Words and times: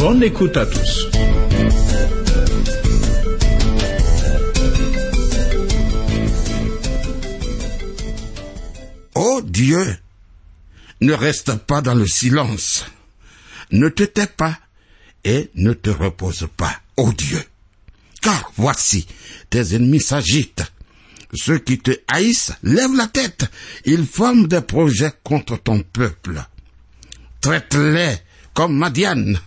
Bonne 0.00 0.22
écoute 0.22 0.56
à 0.56 0.64
tous. 0.64 1.08
Ô 9.14 9.42
Dieu, 9.42 9.98
ne 11.02 11.12
reste 11.12 11.54
pas 11.66 11.82
dans 11.82 11.94
le 11.94 12.06
silence, 12.06 12.86
ne 13.72 13.90
te 13.90 14.04
tais 14.04 14.26
pas 14.26 14.58
et 15.24 15.50
ne 15.54 15.74
te 15.74 15.90
repose 15.90 16.48
pas, 16.56 16.80
ô 16.96 17.12
Dieu. 17.12 17.44
Car 18.22 18.52
voici, 18.56 19.06
tes 19.50 19.74
ennemis 19.74 20.00
s'agitent. 20.00 20.64
Ceux 21.34 21.58
qui 21.58 21.78
te 21.78 21.90
haïssent 22.08 22.52
lèvent 22.62 22.96
la 22.96 23.06
tête. 23.06 23.50
Ils 23.84 24.06
forment 24.06 24.48
des 24.48 24.62
projets 24.62 25.12
contre 25.22 25.58
ton 25.58 25.82
peuple. 25.82 26.42
Traite-les 27.42 28.16
comme 28.54 28.78
Madiane, 28.78 29.38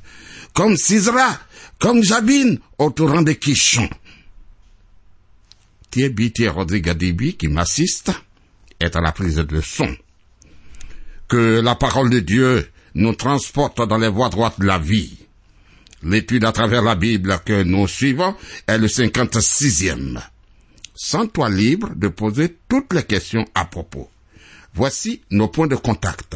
comme 0.53 0.77
Sisra, 0.77 1.39
comme 1.79 2.03
Jabine 2.03 2.59
au 2.77 2.91
torrent 2.91 3.21
de 3.21 3.33
Kishon. 3.33 3.89
Thierry 5.89 6.31
Rodriguez 6.47 7.33
qui 7.33 7.47
m'assiste 7.47 8.11
est 8.79 8.95
à 8.95 9.01
la 9.01 9.11
prise 9.11 9.35
de 9.35 9.61
son. 9.61 9.95
Que 11.27 11.61
la 11.61 11.75
parole 11.75 12.09
de 12.09 12.19
Dieu 12.19 12.69
nous 12.95 13.13
transporte 13.13 13.87
dans 13.87 13.97
les 13.97 14.07
voies 14.07 14.29
droites 14.29 14.59
de 14.59 14.65
la 14.65 14.79
vie. 14.79 15.17
L'étude 16.03 16.45
à 16.45 16.51
travers 16.51 16.81
la 16.81 16.95
Bible 16.95 17.39
que 17.45 17.63
nous 17.63 17.88
suivons 17.88 18.35
est 18.67 18.77
le 18.77 18.88
56e. 18.88 20.19
Sens-toi 20.95 21.49
libre 21.49 21.91
de 21.95 22.07
poser 22.07 22.57
toutes 22.67 22.93
les 22.93 23.03
questions 23.03 23.45
à 23.55 23.65
propos. 23.65 24.09
Voici 24.73 25.21
nos 25.31 25.47
points 25.47 25.67
de 25.67 25.75
contact. 25.75 26.35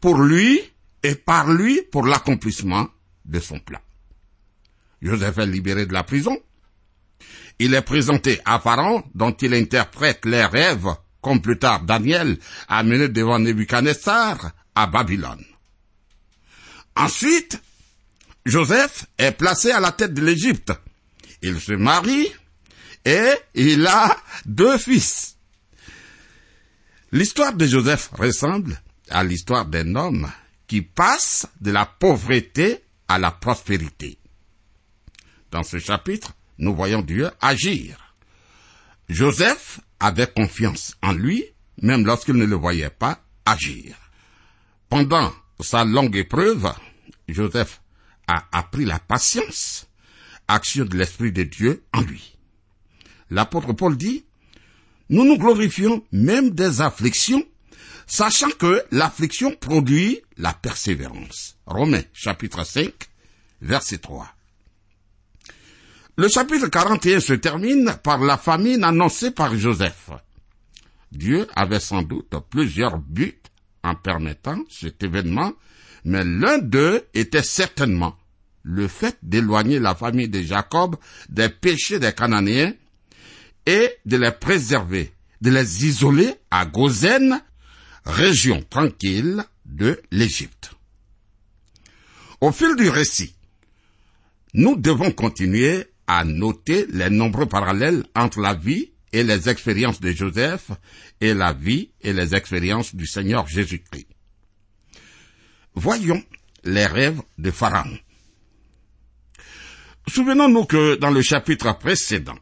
pour 0.01 0.17
lui 0.17 0.59
et 1.03 1.13
par 1.13 1.51
lui 1.51 1.81
pour 1.91 2.07
l'accomplissement 2.07 2.87
de 3.25 3.39
son 3.39 3.59
plan. 3.59 3.79
Joseph 5.01 5.37
est 5.37 5.45
libéré 5.45 5.85
de 5.85 5.93
la 5.93 6.03
prison. 6.03 6.37
Il 7.59 7.73
est 7.73 7.81
présenté 7.81 8.39
à 8.45 8.59
Pharaon 8.59 9.03
dont 9.15 9.31
il 9.31 9.53
interprète 9.53 10.25
les 10.25 10.45
rêves, 10.45 10.87
comme 11.21 11.41
plus 11.41 11.59
tard 11.59 11.83
Daniel 11.83 12.37
a 12.67 12.83
mené 12.83 13.09
devant 13.09 13.39
Nebuchadnezzar 13.39 14.51
à 14.75 14.87
Babylone. 14.87 15.43
Ensuite, 16.95 17.61
Joseph 18.45 19.05
est 19.17 19.31
placé 19.33 19.71
à 19.71 19.79
la 19.79 19.91
tête 19.91 20.13
de 20.13 20.21
l'Égypte. 20.21 20.71
Il 21.41 21.59
se 21.59 21.73
marie 21.73 22.27
et 23.05 23.31
il 23.55 23.85
a 23.87 24.17
deux 24.45 24.77
fils. 24.77 25.37
L'histoire 27.11 27.53
de 27.53 27.65
Joseph 27.65 28.09
ressemble 28.13 28.79
à 29.09 29.23
l'histoire 29.23 29.65
d'un 29.65 29.95
homme 29.95 30.31
qui 30.67 30.81
passe 30.81 31.47
de 31.59 31.71
la 31.71 31.85
pauvreté 31.85 32.83
à 33.07 33.17
la 33.17 33.31
prospérité. 33.31 34.18
Dans 35.51 35.63
ce 35.63 35.79
chapitre, 35.79 36.33
nous 36.57 36.75
voyons 36.75 37.01
Dieu 37.01 37.29
agir. 37.41 38.15
Joseph 39.07 39.79
avait 39.99 40.27
confiance 40.27 40.95
en 41.01 41.13
lui, 41.13 41.43
même 41.81 42.05
lorsqu'il 42.05 42.35
ne 42.35 42.45
le 42.45 42.55
voyait 42.55 42.89
pas 42.89 43.23
agir. 43.45 43.95
Pendant 44.89 45.33
sa 45.59 45.83
longue 45.83 46.15
épreuve, 46.15 46.71
Joseph 47.27 47.81
a 48.27 48.45
appris 48.51 48.85
la 48.85 48.99
patience, 48.99 49.87
action 50.47 50.85
de 50.85 50.97
l'Esprit 50.97 51.31
de 51.31 51.43
Dieu 51.43 51.83
en 51.93 52.01
lui. 52.01 52.37
L'apôtre 53.31 53.73
Paul 53.73 53.97
dit, 53.97 54.25
nous 55.09 55.25
nous 55.25 55.37
glorifions 55.37 56.03
même 56.11 56.51
des 56.51 56.81
afflictions, 56.81 57.43
sachant 58.05 58.49
que 58.51 58.83
l'affliction 58.91 59.55
produit 59.55 60.21
la 60.37 60.53
persévérance. 60.53 61.57
Romains 61.65 62.03
chapitre 62.13 62.63
5, 62.63 62.93
verset 63.61 63.97
3. 63.97 64.31
Le 66.19 66.27
chapitre 66.27 66.67
41 66.67 67.21
se 67.21 67.31
termine 67.31 67.95
par 68.03 68.17
la 68.17 68.37
famine 68.37 68.83
annoncée 68.83 69.31
par 69.31 69.55
Joseph. 69.55 70.09
Dieu 71.13 71.47
avait 71.55 71.79
sans 71.79 72.01
doute 72.01 72.35
plusieurs 72.49 72.97
buts 72.97 73.39
en 73.85 73.95
permettant 73.95 74.61
cet 74.69 75.01
événement, 75.01 75.53
mais 76.03 76.25
l'un 76.25 76.57
d'eux 76.57 77.05
était 77.13 77.41
certainement 77.41 78.17
le 78.63 78.89
fait 78.89 79.17
d'éloigner 79.23 79.79
la 79.79 79.95
famille 79.95 80.27
de 80.27 80.41
Jacob 80.41 80.97
des 81.29 81.47
péchés 81.47 81.99
des 81.99 82.11
Cananéens 82.11 82.73
et 83.65 83.89
de 84.05 84.17
les 84.17 84.31
préserver, 84.31 85.13
de 85.39 85.51
les 85.51 85.85
isoler 85.85 86.33
à 86.51 86.65
Gozen, 86.65 87.41
région 88.03 88.61
tranquille 88.69 89.45
de 89.63 90.01
l'Égypte. 90.11 90.71
Au 92.41 92.51
fil 92.51 92.75
du 92.75 92.89
récit, 92.89 93.35
nous 94.53 94.75
devons 94.75 95.11
continuer 95.11 95.85
à 96.09 96.23
noter 96.23 96.87
les 96.89 97.11
nombreux 97.11 97.45
parallèles 97.45 98.03
entre 98.15 98.41
la 98.41 98.55
vie 98.55 98.91
et 99.13 99.21
les 99.23 99.47
expériences 99.47 100.01
de 100.01 100.11
Joseph 100.11 100.71
et 101.21 101.35
la 101.35 101.53
vie 101.53 101.91
et 102.01 102.13
les 102.13 102.33
expériences 102.33 102.95
du 102.95 103.05
Seigneur 103.05 103.47
Jésus-Christ. 103.47 104.07
Voyons 105.75 106.23
les 106.63 106.87
rêves 106.87 107.21
de 107.37 107.51
Pharaon. 107.51 107.95
Souvenons-nous 110.07 110.65
que 110.65 110.95
dans 110.95 111.11
le 111.11 111.21
chapitre 111.21 111.77
précédent, 111.77 112.39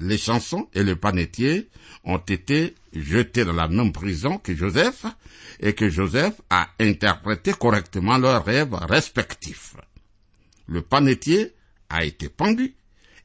les 0.00 0.16
chansons 0.16 0.70
et 0.72 0.82
le 0.82 0.96
panetier 0.96 1.68
ont 2.04 2.16
été 2.16 2.74
jetés 2.94 3.44
dans 3.44 3.52
la 3.52 3.68
même 3.68 3.92
prison 3.92 4.38
que 4.38 4.56
Joseph 4.56 5.04
et 5.60 5.74
que 5.74 5.90
Joseph 5.90 6.40
a 6.48 6.70
interprété 6.80 7.52
correctement 7.52 8.16
leurs 8.16 8.46
rêves 8.46 8.72
respectifs. 8.72 9.74
Le 10.66 10.80
panetier 10.80 11.52
a 11.90 12.06
été 12.06 12.30
pendu 12.30 12.74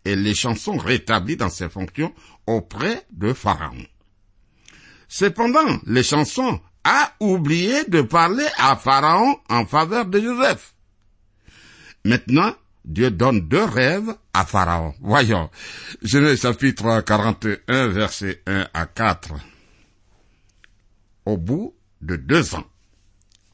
et 0.05 0.15
les 0.15 0.35
chansons 0.35 0.77
rétablies 0.77 1.37
dans 1.37 1.49
ses 1.49 1.69
fonctions 1.69 2.13
auprès 2.47 3.05
de 3.11 3.33
Pharaon. 3.33 3.85
Cependant, 5.07 5.79
les 5.85 6.03
chansons 6.03 6.59
a 6.83 7.13
oublié 7.19 7.85
de 7.85 8.01
parler 8.01 8.45
à 8.57 8.75
Pharaon 8.75 9.39
en 9.49 9.65
faveur 9.65 10.05
de 10.05 10.19
Joseph. 10.19 10.73
Maintenant, 12.03 12.53
Dieu 12.83 13.11
donne 13.11 13.47
deux 13.47 13.63
rêves 13.63 14.13
à 14.33 14.45
Pharaon. 14.45 14.93
Voyons. 14.99 15.49
Genèse 16.01 16.41
chapitre 16.41 17.01
41, 17.01 17.87
verset 17.87 18.41
1 18.45 18.67
à 18.73 18.85
4. 18.85 19.35
Au 21.25 21.37
bout 21.37 21.73
de 22.01 22.17
deux 22.17 22.55
ans, 22.55 22.67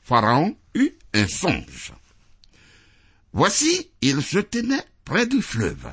Pharaon 0.01 0.57
eut 0.73 0.93
un 1.13 1.27
songe. 1.27 1.93
Voici, 3.33 3.91
il 4.01 4.23
se 4.23 4.39
tenait 4.39 4.83
près 5.05 5.27
du 5.27 5.41
fleuve. 5.43 5.87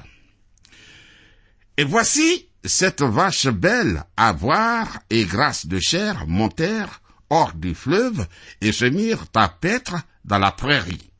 Et 1.76 1.84
voici, 1.84 2.48
cette 2.64 3.02
vache 3.02 3.48
belle 3.48 4.04
à 4.16 4.32
voir 4.32 4.98
et 5.10 5.24
grasse 5.24 5.66
de 5.66 5.78
chair 5.78 6.26
montèrent 6.26 7.00
hors 7.28 7.52
du 7.52 7.74
fleuve 7.74 8.26
et 8.60 8.72
se 8.72 8.86
mirent 8.86 9.26
à 9.34 9.48
paître 9.48 9.96
dans 10.24 10.38
la 10.38 10.52
prairie. 10.52 11.10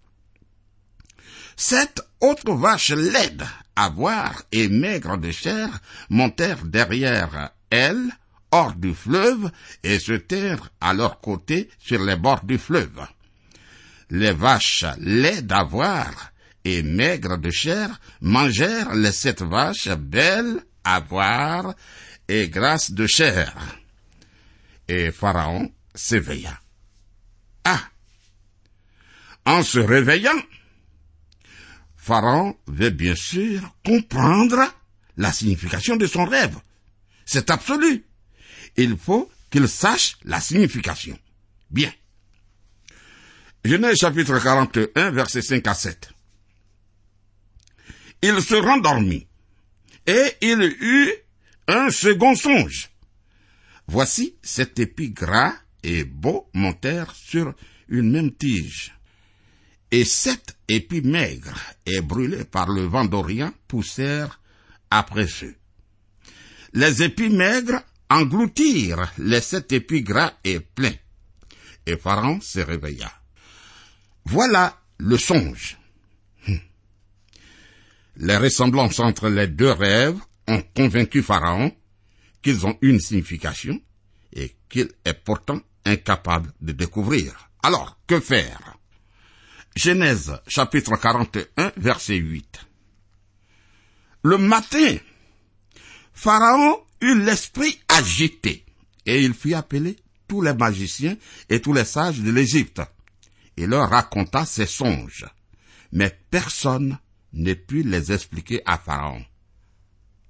Sept 1.56 2.02
autres 2.20 2.54
vaches 2.54 2.90
laides 2.90 3.46
à 3.76 3.90
voir 3.90 4.42
et 4.52 4.68
maigres 4.68 5.18
de 5.18 5.30
chair 5.30 5.68
montèrent 6.08 6.64
derrière 6.64 7.50
elles 7.70 8.10
hors 8.50 8.74
du 8.74 8.94
fleuve 8.94 9.50
et 9.82 9.98
se 9.98 10.12
tinrent 10.12 10.70
à 10.80 10.94
leur 10.94 11.20
côté 11.20 11.68
sur 11.78 12.02
les 12.02 12.16
bords 12.16 12.44
du 12.44 12.56
fleuve. 12.56 13.06
Les 14.10 14.32
vaches 14.32 14.84
laides 14.98 15.52
à 15.52 15.64
voir 15.64 16.32
et 16.66 16.82
maigres 16.82 17.38
de 17.38 17.50
chair 17.52 18.00
mangèrent 18.20 18.92
les 18.96 19.12
sept 19.12 19.40
vaches 19.40 19.88
belles 19.88 20.60
à 20.82 20.98
voir 20.98 21.76
et 22.26 22.48
grasses 22.48 22.90
de 22.90 23.06
chair. 23.06 23.54
Et 24.88 25.12
Pharaon 25.12 25.72
s'éveilla. 25.94 26.60
Ah! 27.64 27.88
En 29.44 29.62
se 29.62 29.78
réveillant, 29.78 30.42
Pharaon 31.96 32.56
veut 32.66 32.90
bien 32.90 33.14
sûr 33.14 33.60
comprendre 33.84 34.60
la 35.16 35.32
signification 35.32 35.94
de 35.94 36.08
son 36.08 36.24
rêve. 36.24 36.56
C'est 37.24 37.48
absolu. 37.50 38.04
Il 38.76 38.98
faut 38.98 39.30
qu'il 39.50 39.68
sache 39.68 40.16
la 40.24 40.40
signification. 40.40 41.16
Bien. 41.70 41.92
Genèse 43.64 43.98
chapitre 43.98 44.40
41, 44.40 45.10
verset 45.12 45.42
5 45.42 45.64
à 45.68 45.74
7. 45.74 46.15
Il 48.22 48.40
se 48.42 48.54
rendormit, 48.54 49.26
et 50.06 50.36
il 50.40 50.62
eut 50.80 51.12
un 51.68 51.90
second 51.90 52.34
songe. 52.34 52.90
Voici 53.86 54.36
cet 54.42 54.78
épi 54.78 55.10
gras 55.10 55.54
et 55.82 56.04
beaux 56.04 56.48
montèrent 56.54 57.14
sur 57.14 57.54
une 57.88 58.10
même 58.10 58.32
tige. 58.32 58.94
Et 59.90 60.04
sept 60.04 60.56
épis 60.68 61.02
maigres 61.02 61.60
et 61.84 62.00
brûlés 62.00 62.44
par 62.44 62.68
le 62.68 62.82
vent 62.82 63.04
d'Orient 63.04 63.52
poussèrent 63.68 64.40
après 64.90 65.28
eux. 65.42 65.56
Les 66.72 67.02
épis 67.02 67.30
maigres 67.30 67.82
engloutirent 68.10 69.12
les 69.18 69.40
sept 69.40 69.72
épis 69.72 70.02
gras 70.02 70.32
et 70.42 70.60
pleins. 70.60 70.96
Et 71.86 71.96
Pharaon 71.96 72.40
se 72.40 72.60
réveilla. 72.60 73.12
Voilà 74.24 74.80
le 74.98 75.16
songe. 75.16 75.78
Les 78.18 78.36
ressemblances 78.36 79.00
entre 79.00 79.28
les 79.28 79.46
deux 79.46 79.70
rêves 79.70 80.18
ont 80.48 80.62
convaincu 80.74 81.22
Pharaon 81.22 81.70
qu'ils 82.42 82.66
ont 82.66 82.78
une 82.80 83.00
signification 83.00 83.78
et 84.32 84.56
qu'il 84.68 84.88
est 85.04 85.24
pourtant 85.24 85.60
incapable 85.84 86.52
de 86.60 86.72
découvrir. 86.72 87.50
Alors, 87.62 87.98
que 88.06 88.20
faire? 88.20 88.78
Genèse 89.74 90.40
chapitre 90.46 90.96
41 90.96 91.72
verset 91.76 92.16
8. 92.16 92.60
Le 94.22 94.38
matin, 94.38 94.96
Pharaon 96.14 96.78
eut 97.02 97.20
l'esprit 97.20 97.78
agité 97.88 98.64
et 99.04 99.22
il 99.22 99.34
fit 99.34 99.54
appeler 99.54 99.96
tous 100.26 100.40
les 100.40 100.54
magiciens 100.54 101.16
et 101.50 101.60
tous 101.60 101.74
les 101.74 101.84
sages 101.84 102.20
de 102.20 102.30
l'Égypte. 102.30 102.80
Il 103.58 103.66
leur 103.66 103.90
raconta 103.90 104.46
ses 104.46 104.66
songes, 104.66 105.26
mais 105.92 106.18
personne 106.30 106.98
ne 107.36 107.54
put 107.54 107.82
les 107.82 108.12
expliquer 108.12 108.62
à 108.66 108.78
Pharaon. 108.78 109.24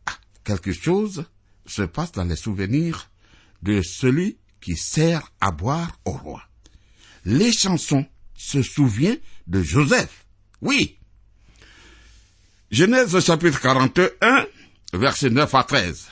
Ah, 0.07 0.13
quelque 0.45 0.73
chose 0.73 1.25
se 1.65 1.83
passe 1.83 2.13
dans 2.13 2.25
les 2.25 2.37
souvenirs 2.37 3.11
de 3.63 3.81
celui 3.83 4.39
qui 4.61 4.77
sert 4.77 5.33
à 5.41 5.51
boire 5.51 5.99
au 6.05 6.13
roi. 6.13 6.43
Les 7.25 7.53
chansons 7.53 8.05
se 8.37 8.63
souviennent 8.63 9.19
de 9.47 9.63
Joseph. 9.63 10.27
Oui. 10.61 10.99
Genèse 12.71 13.19
chapitre 13.25 13.61
41, 13.61 14.47
verset 14.93 15.31
9 15.31 15.55
à 15.55 15.65
13. 15.65 16.09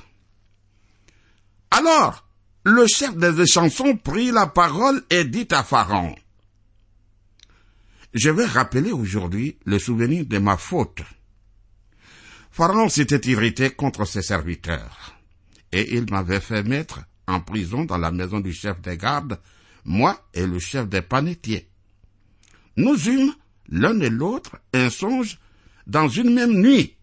Alors, 1.72 2.26
le 2.64 2.86
chef 2.86 3.16
des 3.16 3.46
chansons 3.46 3.96
prit 3.96 4.30
la 4.30 4.46
parole 4.46 5.02
et 5.10 5.24
dit 5.24 5.48
à 5.50 5.64
Pharaon, 5.64 6.14
je 8.14 8.30
vais 8.30 8.46
rappeler 8.46 8.92
aujourd'hui 8.92 9.58
le 9.64 9.78
souvenir 9.78 10.24
de 10.24 10.38
ma 10.38 10.56
faute. 10.56 11.02
Pharaon 12.50 12.88
s'était 12.88 13.28
irrité 13.28 13.70
contre 13.70 14.04
ses 14.04 14.22
serviteurs, 14.22 15.16
et 15.72 15.96
il 15.96 16.06
m'avait 16.10 16.40
fait 16.40 16.62
mettre 16.62 17.00
en 17.26 17.40
prison 17.40 17.84
dans 17.84 17.98
la 17.98 18.12
maison 18.12 18.38
du 18.38 18.52
chef 18.52 18.80
des 18.80 18.96
gardes, 18.96 19.40
moi 19.84 20.24
et 20.32 20.46
le 20.46 20.60
chef 20.60 20.88
des 20.88 21.02
panetiers. 21.02 21.68
Nous 22.76 23.08
eûmes 23.08 23.34
l'un 23.68 23.98
et 24.00 24.10
l'autre 24.10 24.56
un 24.72 24.90
songe 24.90 25.40
dans 25.88 26.08
une 26.08 26.32
même 26.32 26.60
nuit, 26.60 26.96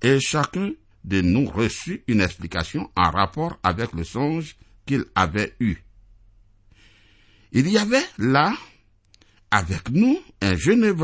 et 0.00 0.18
chacun 0.20 0.72
de 1.04 1.20
nous 1.20 1.46
reçut 1.46 2.02
une 2.06 2.22
explication 2.22 2.90
en 2.96 3.10
rapport 3.10 3.58
avec 3.62 3.92
le 3.92 4.04
songe 4.04 4.56
qu'il 4.86 5.04
avait 5.14 5.54
eu. 5.60 5.76
Il 7.52 7.68
y 7.68 7.76
avait 7.76 8.04
là, 8.16 8.54
avec 9.52 9.90
nous, 9.90 10.18
un 10.40 10.56
jeune 10.56 10.96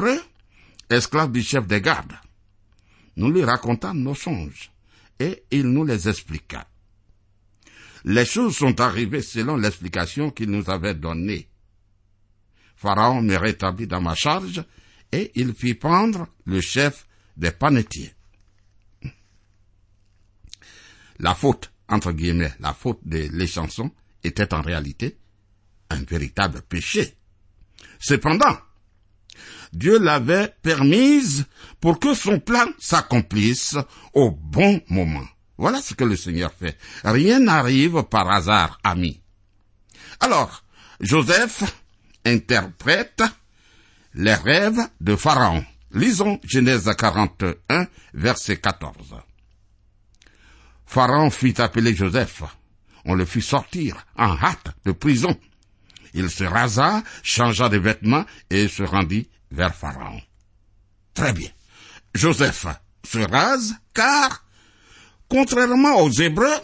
esclave 0.88 1.30
du 1.30 1.42
chef 1.42 1.66
des 1.66 1.82
gardes. 1.82 2.18
Nous 3.16 3.30
lui 3.30 3.44
racontâmes 3.44 4.00
nos 4.00 4.14
songes, 4.14 4.72
et 5.20 5.44
il 5.50 5.64
nous 5.64 5.84
les 5.84 6.08
expliqua. 6.08 6.66
Les 8.04 8.24
choses 8.24 8.56
sont 8.56 8.80
arrivées 8.80 9.20
selon 9.20 9.56
l'explication 9.56 10.30
qu'il 10.30 10.50
nous 10.50 10.70
avait 10.70 10.94
donnée. 10.94 11.46
Pharaon 12.74 13.20
me 13.20 13.36
rétablit 13.36 13.86
dans 13.86 14.00
ma 14.00 14.14
charge 14.14 14.64
et 15.12 15.30
il 15.34 15.52
fit 15.52 15.74
prendre 15.74 16.26
le 16.46 16.60
chef 16.60 17.06
des 17.36 17.50
panetiers. 17.50 18.14
La 21.18 21.34
faute, 21.34 21.70
entre 21.88 22.12
guillemets, 22.12 22.54
la 22.60 22.72
faute 22.72 23.00
de 23.04 23.28
les 23.30 23.46
chansons 23.46 23.90
était 24.24 24.54
en 24.54 24.62
réalité 24.62 25.18
un 25.90 26.02
véritable 26.04 26.62
péché. 26.62 27.17
Cependant, 27.98 28.56
Dieu 29.72 29.98
l'avait 29.98 30.54
permise 30.62 31.46
pour 31.80 31.98
que 31.98 32.14
son 32.14 32.40
plan 32.40 32.66
s'accomplisse 32.78 33.76
au 34.14 34.30
bon 34.30 34.80
moment. 34.88 35.26
Voilà 35.58 35.82
ce 35.82 35.94
que 35.94 36.04
le 36.04 36.16
Seigneur 36.16 36.52
fait. 36.52 36.78
Rien 37.04 37.40
n'arrive 37.40 38.04
par 38.04 38.30
hasard, 38.30 38.78
ami. 38.84 39.20
Alors, 40.20 40.64
Joseph 41.00 41.64
interprète 42.24 43.22
les 44.14 44.34
rêves 44.34 44.80
de 45.00 45.16
Pharaon. 45.16 45.64
Lisons 45.92 46.40
Genèse 46.44 46.90
41, 46.96 47.86
verset 48.14 48.58
14. 48.58 48.94
Pharaon 50.86 51.30
fit 51.30 51.60
appeler 51.60 51.94
Joseph. 51.94 52.42
On 53.04 53.14
le 53.14 53.24
fit 53.24 53.42
sortir 53.42 54.06
en 54.16 54.36
hâte 54.36 54.68
de 54.84 54.92
prison. 54.92 55.38
Il 56.18 56.30
se 56.30 56.42
rasa, 56.42 57.04
changea 57.22 57.68
de 57.68 57.78
vêtements 57.78 58.26
et 58.50 58.66
se 58.66 58.82
rendit 58.82 59.28
vers 59.52 59.72
Pharaon. 59.72 60.20
Très 61.14 61.32
bien. 61.32 61.48
Joseph 62.12 62.66
se 63.04 63.18
rase 63.18 63.76
car 63.94 64.44
Contrairement 65.28 66.00
aux 66.00 66.10
Hébreux, 66.10 66.58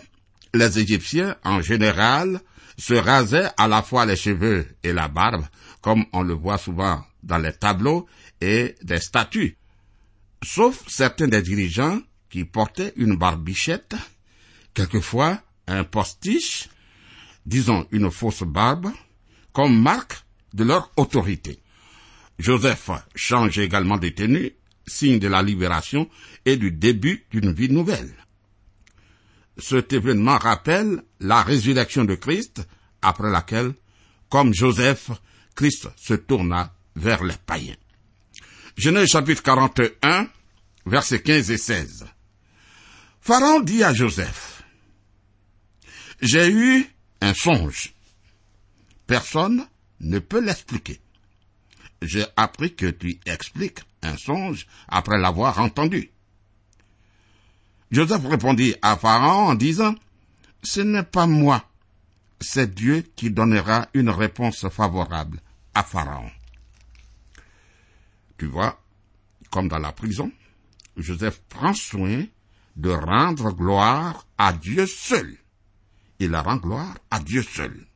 les 0.54 0.78
Égyptiens, 0.78 1.36
en 1.44 1.60
général, 1.60 2.40
se 2.78 2.94
rasaient 2.94 3.50
à 3.56 3.68
la 3.68 3.82
fois 3.82 4.06
les 4.06 4.16
cheveux 4.16 4.66
et 4.82 4.92
la 4.92 5.06
barbe, 5.06 5.44
comme 5.80 6.04
on 6.12 6.22
le 6.22 6.34
voit 6.34 6.58
souvent 6.58 7.04
dans 7.22 7.38
les 7.38 7.52
tableaux 7.52 8.08
et 8.40 8.74
des 8.82 8.98
statues. 8.98 9.56
Sauf 10.42 10.82
certains 10.88 11.28
des 11.28 11.42
dirigeants 11.42 12.00
qui 12.28 12.44
portaient 12.44 12.92
une 12.96 13.16
barbichette, 13.16 13.94
quelquefois 14.72 15.40
un 15.68 15.84
postiche, 15.84 16.68
disons 17.46 17.86
une 17.92 18.10
fausse 18.10 18.42
barbe, 18.42 18.90
comme 19.54 19.80
marque 19.80 20.18
de 20.52 20.64
leur 20.64 20.90
autorité. 20.96 21.60
Joseph 22.38 22.90
change 23.14 23.58
également 23.58 23.96
de 23.96 24.08
tenue, 24.10 24.52
signe 24.86 25.18
de 25.18 25.28
la 25.28 25.42
libération 25.42 26.10
et 26.44 26.58
du 26.58 26.72
début 26.72 27.24
d'une 27.30 27.52
vie 27.52 27.70
nouvelle. 27.70 28.12
Cet 29.56 29.92
événement 29.92 30.36
rappelle 30.36 31.02
la 31.20 31.42
résurrection 31.42 32.04
de 32.04 32.16
Christ, 32.16 32.66
après 33.00 33.30
laquelle, 33.30 33.72
comme 34.28 34.52
Joseph, 34.52 35.12
Christ 35.54 35.88
se 35.96 36.14
tourna 36.14 36.74
vers 36.96 37.22
les 37.22 37.36
païens. 37.46 37.76
Genèse 38.76 39.10
chapitre 39.10 39.44
41, 39.44 40.28
versets 40.86 41.22
15 41.22 41.50
et 41.52 41.58
16. 41.58 42.06
Pharaon 43.20 43.60
dit 43.60 43.84
à 43.84 43.94
Joseph, 43.94 44.64
J'ai 46.20 46.50
eu 46.50 46.86
un 47.20 47.34
songe. 47.34 47.93
Personne 49.06 49.66
ne 50.00 50.18
peut 50.18 50.44
l'expliquer. 50.44 51.00
J'ai 52.02 52.24
appris 52.36 52.74
que 52.74 52.86
tu 52.86 53.18
expliques 53.26 53.80
un 54.02 54.16
songe 54.16 54.66
après 54.88 55.18
l'avoir 55.18 55.58
entendu. 55.60 56.10
Joseph 57.90 58.26
répondit 58.26 58.74
à 58.82 58.96
Pharaon 58.96 59.48
en 59.50 59.54
disant, 59.54 59.94
Ce 60.62 60.80
n'est 60.80 61.04
pas 61.04 61.26
moi, 61.26 61.64
c'est 62.40 62.74
Dieu 62.74 63.02
qui 63.14 63.30
donnera 63.30 63.88
une 63.94 64.10
réponse 64.10 64.68
favorable 64.68 65.40
à 65.74 65.82
Pharaon. 65.82 66.30
Tu 68.38 68.46
vois, 68.46 68.80
comme 69.50 69.68
dans 69.68 69.78
la 69.78 69.92
prison, 69.92 70.32
Joseph 70.96 71.40
prend 71.48 71.72
soin 71.72 72.24
de 72.76 72.90
rendre 72.90 73.52
gloire 73.52 74.26
à 74.38 74.52
Dieu 74.52 74.86
seul. 74.86 75.36
Il 76.18 76.34
rend 76.34 76.56
gloire 76.56 76.96
à 77.10 77.20
Dieu 77.20 77.42
seul. 77.42 77.86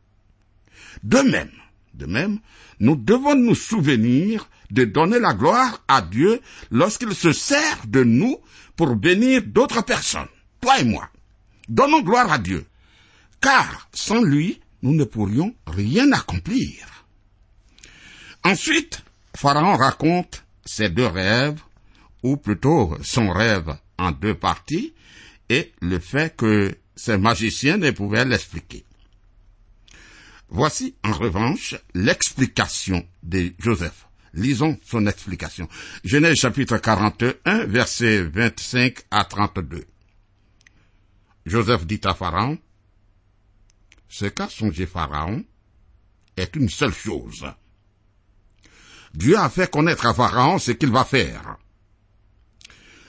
De 1.03 1.19
même, 1.19 1.51
de 1.95 2.07
même, 2.07 2.39
nous 2.81 2.97
devons 2.97 3.35
nous 3.35 3.55
souvenir 3.55 4.49
de 4.71 4.85
donner 4.85 5.19
la 5.19 5.35
gloire 5.35 5.83
à 5.89 6.03
Dieu 6.03 6.41
lorsqu'il 6.71 7.15
se 7.15 7.33
sert 7.33 7.87
de 7.87 8.05
nous 8.05 8.39
pour 8.77 8.95
bénir 8.97 9.43
d'autres 9.47 9.85
personnes, 9.85 10.29
toi 10.61 10.79
et 10.81 10.85
moi. 10.85 11.09
Donnons 11.69 12.03
gloire 12.03 12.33
à 12.33 12.39
Dieu, 12.39 12.67
car 13.41 13.89
sans 13.93 14.23
lui, 14.23 14.61
nous 14.83 14.95
ne 14.95 15.05
pourrions 15.05 15.55
rien 15.67 16.13
accomplir. 16.13 17.05
Ensuite, 18.45 19.03
Pharaon 19.37 19.77
raconte 19.77 20.45
ses 20.65 20.89
deux 20.89 21.07
rêves, 21.07 21.61
ou 22.23 22.37
plutôt 22.37 22.97
son 23.03 23.31
rêve 23.31 23.77
en 23.99 24.13
deux 24.13 24.35
parties, 24.35 24.95
et 25.49 25.73
le 25.81 25.99
fait 25.99 26.37
que 26.37 26.75
ses 26.95 27.17
magiciens 27.17 27.79
ne 27.79 27.91
pouvaient 27.91 28.25
l'expliquer. 28.25 28.85
Voici 30.51 30.97
en 31.05 31.13
revanche 31.13 31.75
l'explication 31.95 33.07
de 33.23 33.53
Joseph. 33.59 34.07
Lisons 34.33 34.79
son 34.85 35.07
explication. 35.07 35.69
Genèse 36.05 36.37
chapitre 36.37 36.79
41, 36.79 37.67
versets 37.67 38.23
25 38.23 38.99
à 39.11 39.25
32. 39.25 39.85
Joseph 41.45 41.87
dit 41.87 42.01
à 42.05 42.15
Pharaon, 42.15 42.59
Ce 44.09 44.27
qu'a 44.27 44.49
songé 44.49 44.87
Pharaon 44.87 45.45
est 46.37 46.57
une 46.57 46.69
seule 46.69 46.95
chose. 46.95 47.45
Dieu 49.15 49.37
a 49.37 49.49
fait 49.51 49.71
connaître 49.71 50.07
à 50.07 50.15
Pharaon 50.15 50.59
ce 50.59 50.73
qu'il 50.73 50.91
va 50.91 51.05
faire. 51.05 51.57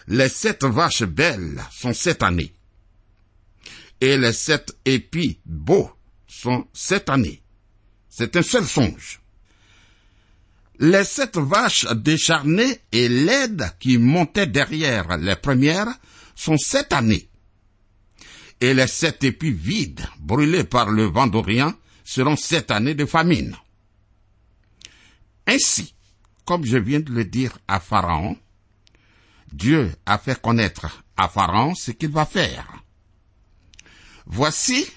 Les 0.07 0.29
sept 0.29 0.63
vaches 0.63 1.03
belles 1.03 1.61
sont 1.71 1.93
sept 1.93 2.23
années, 2.23 2.53
et 4.01 4.17
les 4.17 4.33
sept 4.33 4.75
épis 4.85 5.39
beaux 5.45 5.91
sont 6.29 6.67
sept 6.71 7.09
années. 7.09 7.41
C'est 8.07 8.35
un 8.37 8.41
seul 8.41 8.65
songe. 8.65 9.19
Les 10.79 11.03
sept 11.03 11.35
vaches 11.37 11.87
décharnées 11.93 12.79
et 12.93 13.09
laides 13.09 13.73
qui 13.79 13.97
montaient 13.97 14.47
derrière 14.47 15.17
les 15.17 15.35
premières 15.35 15.93
sont 16.35 16.57
sept 16.57 16.93
années. 16.93 17.27
Et 18.61 18.73
les 18.73 18.87
sept 18.87 19.23
épis 19.23 19.51
vides, 19.51 20.05
brûlés 20.19 20.63
par 20.63 20.89
le 20.89 21.05
vent 21.05 21.27
d'Orient, 21.27 21.73
seront 22.05 22.37
sept 22.37 22.71
années 22.71 22.95
de 22.95 23.05
famine. 23.05 23.57
Ainsi, 25.47 25.93
comme 26.45 26.65
je 26.65 26.77
viens 26.77 26.99
de 26.99 27.11
le 27.11 27.25
dire 27.25 27.57
à 27.67 27.79
Pharaon, 27.79 28.37
Dieu 29.51 29.91
a 30.05 30.17
fait 30.17 30.39
connaître 30.39 31.03
à 31.17 31.27
Pharaon 31.27 31.73
ce 31.75 31.91
qu'il 31.91 32.11
va 32.11 32.25
faire. 32.25 32.83
Voici, 34.25 34.87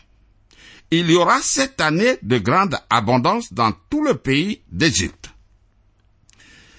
il 0.93 1.11
y 1.11 1.17
aura 1.17 1.41
sept 1.41 1.81
années 1.81 2.19
de 2.23 2.37
grande 2.37 2.77
abondance 2.91 3.51
dans 3.55 3.73
tout 3.89 4.05
le 4.05 4.15
pays 4.15 4.61
d'Égypte. 4.71 5.31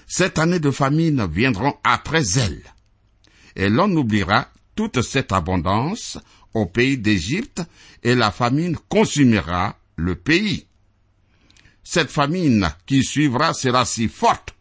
Cette 0.06 0.38
année 0.38 0.60
de 0.60 0.70
famine 0.70 1.26
viendront 1.26 1.74
après 1.82 2.22
elles, 2.38 2.62
et 3.56 3.68
l'on 3.68 3.90
oubliera 3.96 4.48
toute 4.76 5.02
cette 5.02 5.32
abondance 5.32 6.16
au 6.54 6.66
pays 6.66 6.96
d'Égypte, 6.96 7.62
et 8.04 8.14
la 8.14 8.30
famine 8.30 8.76
consumera 8.88 9.76
le 9.96 10.14
pays. 10.14 10.68
Cette 11.82 12.10
famine 12.10 12.72
qui 12.86 13.02
suivra 13.02 13.52
sera 13.52 13.84
si 13.84 14.06
forte 14.06 14.54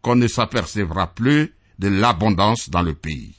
qu'on 0.00 0.14
ne 0.14 0.28
s'apercevra 0.28 1.12
plus 1.12 1.52
de 1.80 1.88
l'abondance 1.88 2.70
dans 2.70 2.82
le 2.82 2.94
pays. 2.94 3.34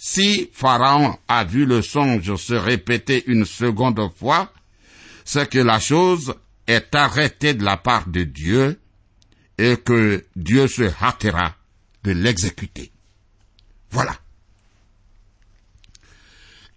Si 0.00 0.48
Pharaon 0.52 1.18
a 1.26 1.42
vu 1.42 1.66
le 1.66 1.82
songe 1.82 2.36
se 2.36 2.54
répéter 2.54 3.24
une 3.26 3.44
seconde 3.44 4.00
fois, 4.16 4.52
c'est 5.24 5.50
que 5.50 5.58
la 5.58 5.80
chose 5.80 6.34
est 6.68 6.94
arrêtée 6.94 7.52
de 7.54 7.64
la 7.64 7.76
part 7.76 8.08
de 8.08 8.22
Dieu 8.22 8.80
et 9.58 9.76
que 9.76 10.24
Dieu 10.36 10.68
se 10.68 10.88
hâtera 11.02 11.56
de 12.04 12.12
l'exécuter. 12.12 12.92
Voilà. 13.90 14.16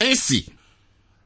Ainsi, 0.02 0.52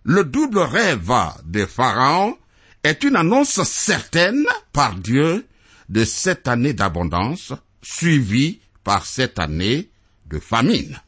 le 0.03 0.25
double 0.25 0.59
rêve 0.59 1.13
de 1.45 1.65
Pharaon 1.65 2.37
est 2.83 3.05
une 3.05 3.15
annonce 3.15 3.63
certaine 3.63 4.45
par 4.73 4.95
Dieu 4.95 5.47
de 5.87 6.03
cette 6.03 6.49
année 6.49 6.73
d'abondance 6.73 7.53
suivie 7.81 8.59
par 8.83 9.05
cette 9.05 9.39
année 9.39 9.89
de 10.27 10.39
famine. 10.39 10.99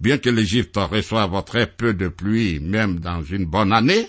Bien 0.00 0.16
que 0.16 0.30
l'Égypte 0.30 0.76
reçoive 0.76 1.44
très 1.44 1.66
peu 1.66 1.92
de 1.92 2.08
pluie, 2.08 2.58
même 2.58 3.00
dans 3.00 3.22
une 3.22 3.44
bonne 3.44 3.72
année, 3.72 4.08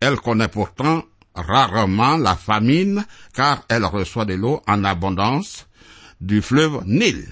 elle 0.00 0.16
connaît 0.16 0.48
pourtant 0.48 1.04
rarement 1.34 2.16
la 2.16 2.36
famine 2.36 3.04
car 3.34 3.64
elle 3.68 3.84
reçoit 3.84 4.24
de 4.24 4.34
l'eau 4.34 4.62
en 4.66 4.82
abondance 4.84 5.66
du 6.20 6.40
fleuve 6.40 6.82
Nil. 6.86 7.28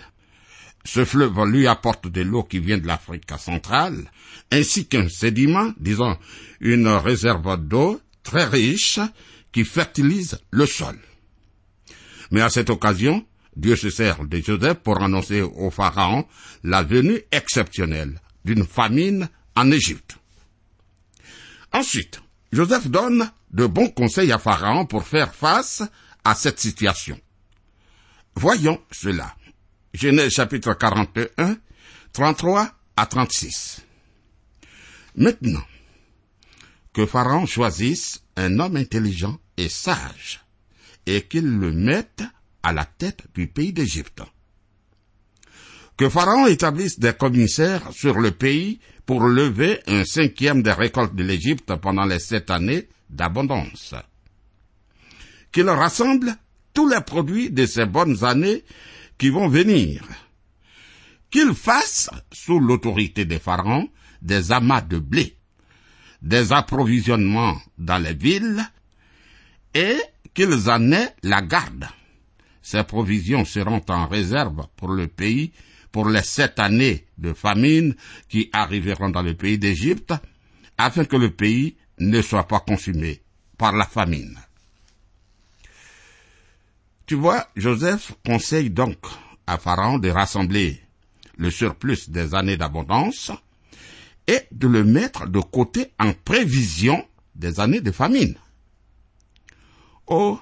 Ce 0.85 1.05
fleuve 1.05 1.45
lui 1.47 1.67
apporte 1.67 2.09
de 2.09 2.23
l'eau 2.23 2.43
qui 2.43 2.59
vient 2.59 2.79
de 2.79 2.87
l'Afrique 2.87 3.31
centrale, 3.39 4.11
ainsi 4.51 4.87
qu'un 4.87 5.09
sédiment, 5.09 5.73
disons 5.79 6.17
une 6.61 6.89
réserve 6.89 7.57
d'eau 7.67 8.01
très 8.23 8.45
riche 8.45 9.01
qui 9.53 9.65
fertilise 9.65 10.39
le 10.51 10.67
sol. 10.67 10.99
Mais 12.31 12.41
à 12.41 12.51
cette 12.51 12.71
occasion, 12.71 13.25
Dieu 13.57 13.77
se 13.77 13.91
sert 13.91 14.25
de 14.25 14.39
Joseph 14.39 14.79
pour 14.79 15.03
annoncer 15.03 15.43
au 15.43 15.71
Pharaon 15.71 16.27
la 16.63 16.83
venue 16.83 17.21
exceptionnelle 17.33 18.21
d'une 18.45 18.65
famine 18.65 19.29
en 19.57 19.71
Égypte. 19.71 20.17
Ensuite, 21.73 22.21
Joseph 22.53 22.89
donne 22.89 23.31
de 23.51 23.67
bons 23.67 23.89
conseils 23.89 24.33
à 24.33 24.39
Pharaon 24.39 24.87
pour 24.87 25.07
faire 25.07 25.35
face 25.35 25.83
à 26.25 26.35
cette 26.35 26.61
situation. 26.61 27.19
Voyons 28.35 28.81
cela. 28.91 29.35
Genèse 29.93 30.33
chapitre 30.33 30.75
41, 30.75 31.57
33 32.13 32.71
à 32.97 33.07
36. 33.07 33.83
Maintenant, 35.17 35.65
que 36.93 37.07
Pharaon 37.07 37.47
choisisse 37.47 38.23
un 38.37 38.59
homme 38.59 38.77
intelligent 38.77 39.39
et 39.57 39.69
sage, 39.69 40.45
et 41.07 41.23
qu'il 41.23 41.47
le 41.47 41.73
mette 41.73 42.23
à 42.63 42.73
la 42.73 42.85
tête 42.85 43.25
du 43.35 43.47
pays 43.47 43.73
d'Égypte. 43.73 44.23
Que 45.97 46.09
Pharaon 46.09 46.47
établisse 46.47 46.99
des 46.99 47.13
commissaires 47.13 47.93
sur 47.93 48.19
le 48.19 48.31
pays 48.31 48.81
pour 49.05 49.27
lever 49.27 49.81
un 49.87 50.05
cinquième 50.05 50.63
des 50.63 50.73
récoltes 50.73 51.15
de 51.15 51.23
l'Égypte 51.23 51.75
pendant 51.77 52.07
les 52.07 52.19
sept 52.19 52.51
années 52.51 52.89
d'abondance. 53.11 53.95
Qu'il 55.53 55.69
rassemble 55.69 56.37
tous 56.73 56.89
les 56.89 57.01
produits 57.01 57.51
de 57.51 57.67
ces 57.67 57.87
bonnes 57.87 58.25
années 58.25 58.65
qui 59.19 59.29
vont 59.29 59.49
venir. 59.49 60.03
Qu'il 61.31 61.55
fasse, 61.55 62.09
sous 62.33 62.61
l'autorité 62.61 63.25
des 63.25 63.39
pharaons, 63.39 63.91
des 64.23 64.53
amas 64.53 64.81
de 64.81 64.99
blé, 64.99 65.37
des 66.23 66.53
approvisionnements 66.53 67.61
dans 67.79 67.99
les 67.99 68.15
villes, 68.15 68.65
et 69.75 69.99
qu'ils 70.35 70.71
en 70.71 70.93
aient 70.93 71.15
la 71.23 71.43
garde. 71.43 71.87
Ces 72.63 72.85
provisions 72.85 73.45
seront 73.45 73.83
en 73.89 74.07
réserve 74.07 74.67
pour 74.77 74.89
le 74.89 75.07
pays 75.07 75.53
pour 75.93 76.09
les 76.09 76.23
sept 76.23 76.59
années 76.59 77.07
de 77.19 77.33
famine 77.33 77.95
qui 78.29 78.49
arriveront 78.53 79.11
dans 79.11 79.23
le 79.23 79.35
pays 79.35 79.59
d'Égypte, 79.59 80.15
afin 80.79 81.05
que 81.05 81.17
le 81.17 81.31
pays 81.31 81.77
ne 81.99 82.23
soit 82.23 82.47
pas 82.47 82.61
consumé 82.61 83.23
par 83.59 83.73
la 83.73 83.87
famine. 83.87 84.39
Tu 87.07 87.17
vois, 87.17 87.49
Joseph 87.57 88.13
conseille 88.25 88.71
donc 88.71 88.99
à 89.47 89.59
Pharaon 89.59 89.99
de 89.99 90.09
rassembler 90.09 90.81
le 91.37 91.51
surplus 91.51 92.09
des 92.09 92.35
années 92.35 92.57
d'abondance 92.57 93.33
et 94.27 94.43
de 94.53 94.69
le 94.69 94.85
mettre 94.85 95.27
de 95.27 95.41
côté 95.41 95.93
en 95.99 96.13
prévision 96.13 97.05
des 97.35 97.59
années 97.59 97.81
de 97.81 97.91
famine. 97.91 98.37
Oh, 100.07 100.39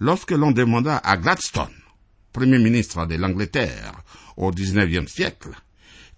lorsque 0.00 0.32
l'on 0.32 0.50
demanda 0.50 0.96
à 0.96 1.16
Gladstone, 1.16 1.68
Premier 2.32 2.58
ministre 2.58 3.06
de 3.06 3.16
l'Angleterre 3.16 4.02
au 4.36 4.50
XIXe 4.50 5.10
siècle, 5.10 5.50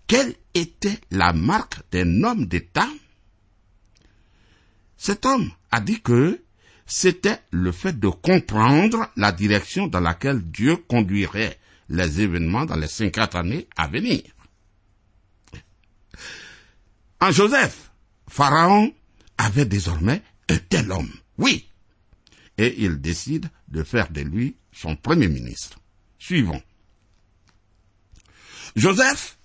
quelle 0.07 0.35
était 0.55 0.99
la 1.11 1.33
marque 1.33 1.81
d'un 1.91 2.23
homme 2.23 2.47
d'État 2.47 2.89
Cet 4.97 5.27
homme 5.27 5.51
a 5.71 5.81
dit 5.81 6.01
que 6.01 6.43
c'était 6.87 7.41
le 7.51 7.73
fait 7.73 7.99
de 7.99 8.09
comprendre 8.09 9.09
la 9.17 9.33
direction 9.33 9.87
dans 9.87 10.01
laquelle 10.01 10.43
Dieu 10.43 10.77
conduirait 10.77 11.59
les 11.89 12.21
événements 12.21 12.67
dans 12.67 12.77
les 12.77 12.89
cinquante 12.89 13.35
années 13.35 13.67
à 13.77 13.89
venir. 13.89 14.23
En 17.21 17.31
Joseph, 17.31 17.91
Pharaon 18.29 18.93
avait 19.39 19.65
désormais 19.65 20.23
un 20.49 20.59
tel 20.59 20.91
homme, 20.93 21.13
oui, 21.39 21.72
et 22.59 22.83
il 22.83 23.01
décide 23.01 23.49
de 23.69 23.83
faire 23.83 24.11
de 24.11 24.21
lui 24.21 24.57
son 24.73 24.97
premier 24.97 25.29
ministre. 25.29 25.79
Suivons. 26.19 26.63
Joseph 28.77 29.39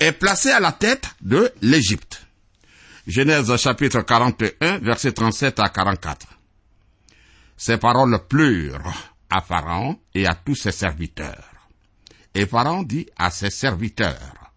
est 0.00 0.12
placé 0.12 0.50
à 0.50 0.60
la 0.60 0.72
tête 0.72 1.08
de 1.20 1.52
l'Égypte. 1.62 2.26
Genèse 3.06 3.54
chapitre 3.56 4.02
41, 4.02 4.78
verset 4.78 5.12
37 5.12 5.60
à 5.60 5.68
44. 5.68 6.26
Ces 7.56 7.78
paroles 7.78 8.18
pleurent 8.28 9.14
à 9.30 9.40
Pharaon 9.40 9.98
et 10.14 10.26
à 10.26 10.34
tous 10.34 10.54
ses 10.54 10.72
serviteurs. 10.72 11.50
Et 12.34 12.46
Pharaon 12.46 12.82
dit 12.82 13.08
à 13.16 13.30
ses 13.30 13.50
serviteurs, 13.50 14.52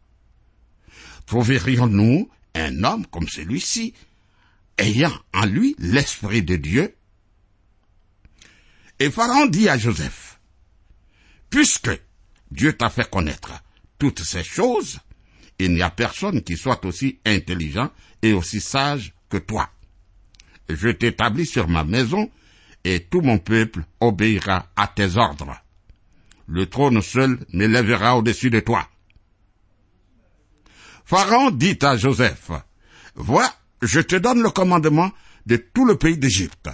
Trouverions-nous 1.25 2.29
un 2.55 2.83
homme 2.83 3.05
comme 3.07 3.27
celui-ci, 3.27 3.93
ayant 4.77 5.13
en 5.33 5.45
lui 5.45 5.75
l'Esprit 5.79 6.43
de 6.43 6.57
Dieu 6.57 6.95
Et 9.01 9.09
Pharaon 9.09 9.47
dit 9.47 9.67
à 9.67 9.79
Joseph, 9.79 10.39
Puisque 11.49 11.89
Dieu 12.51 12.73
t'a 12.73 12.91
fait 12.91 13.09
connaître 13.09 13.51
toutes 13.97 14.21
ces 14.21 14.43
choses, 14.43 14.99
il 15.57 15.73
n'y 15.73 15.81
a 15.81 15.89
personne 15.89 16.43
qui 16.43 16.55
soit 16.55 16.85
aussi 16.85 17.19
intelligent 17.25 17.89
et 18.21 18.31
aussi 18.33 18.61
sage 18.61 19.15
que 19.27 19.37
toi. 19.37 19.71
Je 20.69 20.89
t'établis 20.89 21.47
sur 21.47 21.67
ma 21.67 21.83
maison, 21.83 22.29
et 22.83 22.99
tout 23.05 23.21
mon 23.21 23.39
peuple 23.39 23.83
obéira 23.99 24.67
à 24.75 24.87
tes 24.87 25.17
ordres. 25.17 25.57
Le 26.45 26.67
trône 26.67 27.01
seul 27.01 27.39
m'élèvera 27.53 28.15
au-dessus 28.15 28.51
de 28.51 28.59
toi. 28.59 28.87
Pharaon 31.05 31.49
dit 31.49 31.79
à 31.81 31.97
Joseph, 31.97 32.51
Vois, 33.15 33.51
je 33.81 33.99
te 33.99 34.15
donne 34.15 34.43
le 34.43 34.51
commandement 34.51 35.11
de 35.47 35.55
tout 35.55 35.85
le 35.85 35.97
pays 35.97 36.19
d'Égypte. 36.19 36.69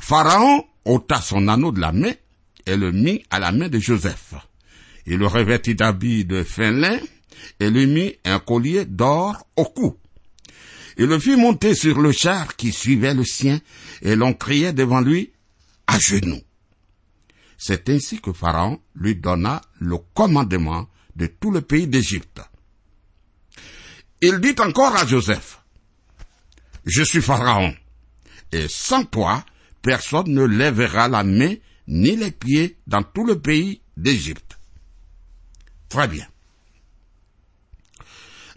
Pharaon 0.00 0.66
ôta 0.84 1.20
son 1.20 1.48
anneau 1.48 1.72
de 1.72 1.80
la 1.80 1.92
main 1.92 2.12
et 2.66 2.76
le 2.76 2.92
mit 2.92 3.22
à 3.30 3.38
la 3.38 3.52
main 3.52 3.68
de 3.68 3.78
Joseph. 3.78 4.34
Il 5.06 5.18
le 5.18 5.26
revêtit 5.26 5.74
d'habits 5.74 6.24
de 6.24 6.42
fin 6.42 6.70
lin 6.70 6.98
et 7.60 7.70
lui 7.70 7.86
mit 7.86 8.16
un 8.24 8.38
collier 8.38 8.84
d'or 8.84 9.46
au 9.56 9.64
cou. 9.64 9.96
Il 10.96 11.06
le 11.06 11.18
fit 11.18 11.36
monter 11.36 11.74
sur 11.74 12.00
le 12.00 12.12
char 12.12 12.56
qui 12.56 12.72
suivait 12.72 13.14
le 13.14 13.24
sien, 13.24 13.60
et 14.02 14.14
l'on 14.14 14.32
criait 14.32 14.72
devant 14.72 15.00
lui 15.00 15.32
à 15.86 15.98
genoux. 15.98 16.40
C'est 17.58 17.88
ainsi 17.88 18.20
que 18.20 18.32
Pharaon 18.32 18.80
lui 18.94 19.16
donna 19.16 19.60
le 19.80 19.96
commandement 20.14 20.88
de 21.16 21.26
tout 21.26 21.50
le 21.50 21.62
pays 21.62 21.86
d'Égypte. 21.88 22.40
Il 24.20 24.38
dit 24.38 24.54
encore 24.58 24.96
à 24.96 25.06
Joseph, 25.06 25.60
Je 26.86 27.02
suis 27.02 27.22
Pharaon, 27.22 27.74
et 28.52 28.68
sans 28.68 29.04
toi, 29.04 29.44
personne 29.84 30.32
ne 30.32 30.44
lèvera 30.44 31.08
la 31.08 31.22
main 31.22 31.54
ni 31.86 32.16
les 32.16 32.30
pieds 32.30 32.78
dans 32.86 33.02
tout 33.02 33.24
le 33.24 33.38
pays 33.38 33.82
d'Égypte. 33.98 34.58
Très 35.90 36.08
bien. 36.08 36.26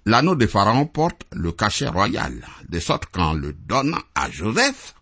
L'anneau 0.05 0.35
de 0.35 0.47
Pharaon 0.47 0.85
porte 0.85 1.23
le 1.33 1.51
cachet 1.51 1.89
royal, 1.89 2.33
de 2.69 2.79
sorte 2.79 3.07
qu'en 3.07 3.33
le 3.33 3.51
donnant 3.51 4.01
à 4.15 4.31
Joseph, 4.31 4.95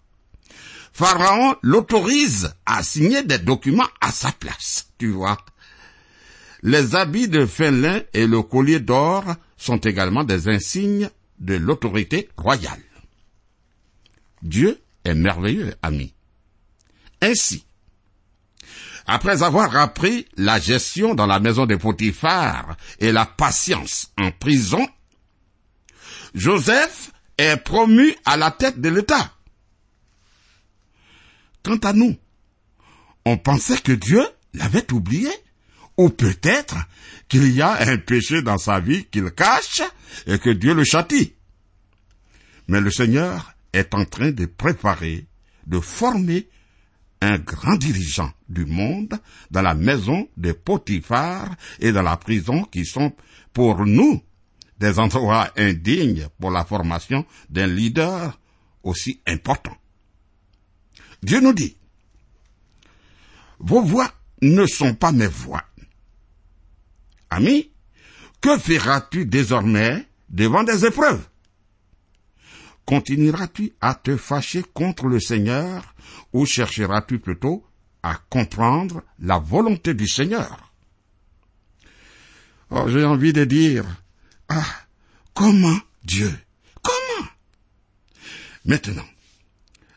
Pharaon 0.92 1.56
l'autorise 1.62 2.56
à 2.66 2.82
signer 2.82 3.22
des 3.22 3.38
documents 3.38 3.88
à 4.02 4.12
sa 4.12 4.32
place, 4.32 4.88
tu 4.98 5.12
vois. 5.12 5.38
Les 6.64 6.96
habits 6.96 7.28
de 7.28 7.46
fin 7.46 7.70
lin 7.70 8.02
et 8.14 8.26
le 8.26 8.42
collier 8.42 8.80
d'or 8.80 9.26
sont 9.58 9.78
également 9.78 10.24
des 10.24 10.50
insignes 10.50 11.12
de 11.38 11.54
l'autorité 11.54 12.30
royale. 12.36 12.82
Dieu 14.42 14.80
est 15.06 15.16
merveilleux, 15.16 15.76
ami. 15.82 16.14
Ainsi, 17.22 17.66
après 19.08 19.44
avoir 19.44 19.76
appris 19.78 20.26
la 20.36 20.60
gestion 20.60 21.14
dans 21.14 21.28
la 21.28 21.40
maison 21.40 21.66
de 21.66 21.76
Potiphar 21.76 22.76
et 23.00 23.12
la 23.12 23.26
patience 23.26 24.12
en 24.18 24.32
prison, 24.32 24.86
Joseph 26.34 27.12
est 27.38 27.58
promu 27.58 28.16
à 28.26 28.36
la 28.36 28.52
tête 28.52 28.82
de 28.82 28.90
l'État. 28.90 29.32
Quant 31.64 31.78
à 31.78 31.94
nous, 31.94 32.16
on 33.26 33.38
pensait 33.38 33.78
que 33.78 33.92
Dieu 33.92 34.24
l'avait 34.54 34.92
oublié, 34.92 35.30
ou 35.98 36.10
peut-être 36.10 36.76
qu'il 37.28 37.52
y 37.52 37.62
a 37.62 37.90
un 37.90 37.98
péché 37.98 38.42
dans 38.42 38.58
sa 38.58 38.80
vie 38.80 39.06
qu'il 39.06 39.32
cache 39.32 39.82
et 40.28 40.40
que 40.40 40.50
Dieu 40.50 40.74
le 40.74 40.84
châtie. 40.84 41.34
Mais 42.68 42.82
le 42.82 42.92
Seigneur 42.92 43.55
est 43.76 43.94
en 43.94 44.06
train 44.06 44.32
de 44.32 44.46
préparer, 44.46 45.26
de 45.68 45.80
former 45.80 46.48
un 47.22 47.38
grand 47.38 47.76
dirigeant 47.76 48.32
du 48.48 48.66
monde 48.66 49.20
dans 49.52 49.62
la 49.62 49.74
maison 49.74 50.28
de 50.38 50.52
Potiphar 50.52 51.56
et 51.80 51.92
dans 51.92 52.02
la 52.02 52.18
prison 52.18 52.64
qui 52.64 52.86
sont 52.86 53.14
pour 53.54 53.86
nous 53.86 54.22
des 54.80 55.00
endroits 55.00 55.50
indignes 55.58 56.28
pour 56.40 56.52
la 56.52 56.66
formation 56.66 57.26
d'un 57.50 57.68
leader 57.68 58.40
aussi 58.84 59.22
important. 59.26 59.76
Dieu 61.24 61.42
nous 61.42 61.54
dit, 61.54 61.78
vos 63.60 63.82
voix 63.82 64.12
ne 64.42 64.66
sont 64.66 64.94
pas 64.94 65.12
mes 65.12 65.28
voix. 65.28 65.64
Ami, 67.30 67.72
que 68.42 68.58
feras-tu 68.58 69.26
désormais 69.26 70.06
devant 70.30 70.64
des 70.64 70.86
épreuves? 70.86 71.28
Continueras-tu 72.86 73.74
à 73.82 73.96
te 73.96 74.16
fâcher 74.16 74.64
contre 74.74 75.08
le 75.08 75.20
Seigneur 75.20 75.96
ou 76.34 76.46
chercheras-tu 76.46 77.20
plutôt 77.20 77.66
à 78.04 78.20
comprendre 78.30 79.04
la 79.20 79.40
volonté 79.40 79.96
du 79.96 80.08
Seigneur? 80.08 80.72
Oh, 82.70 82.86
j'ai 82.88 83.04
envie 83.04 83.34
de 83.34 83.44
dire, 83.44 83.86
ah, 84.50 84.66
comment 85.34 85.80
Dieu 86.04 86.32
Comment? 86.84 87.28
Maintenant, 88.66 89.06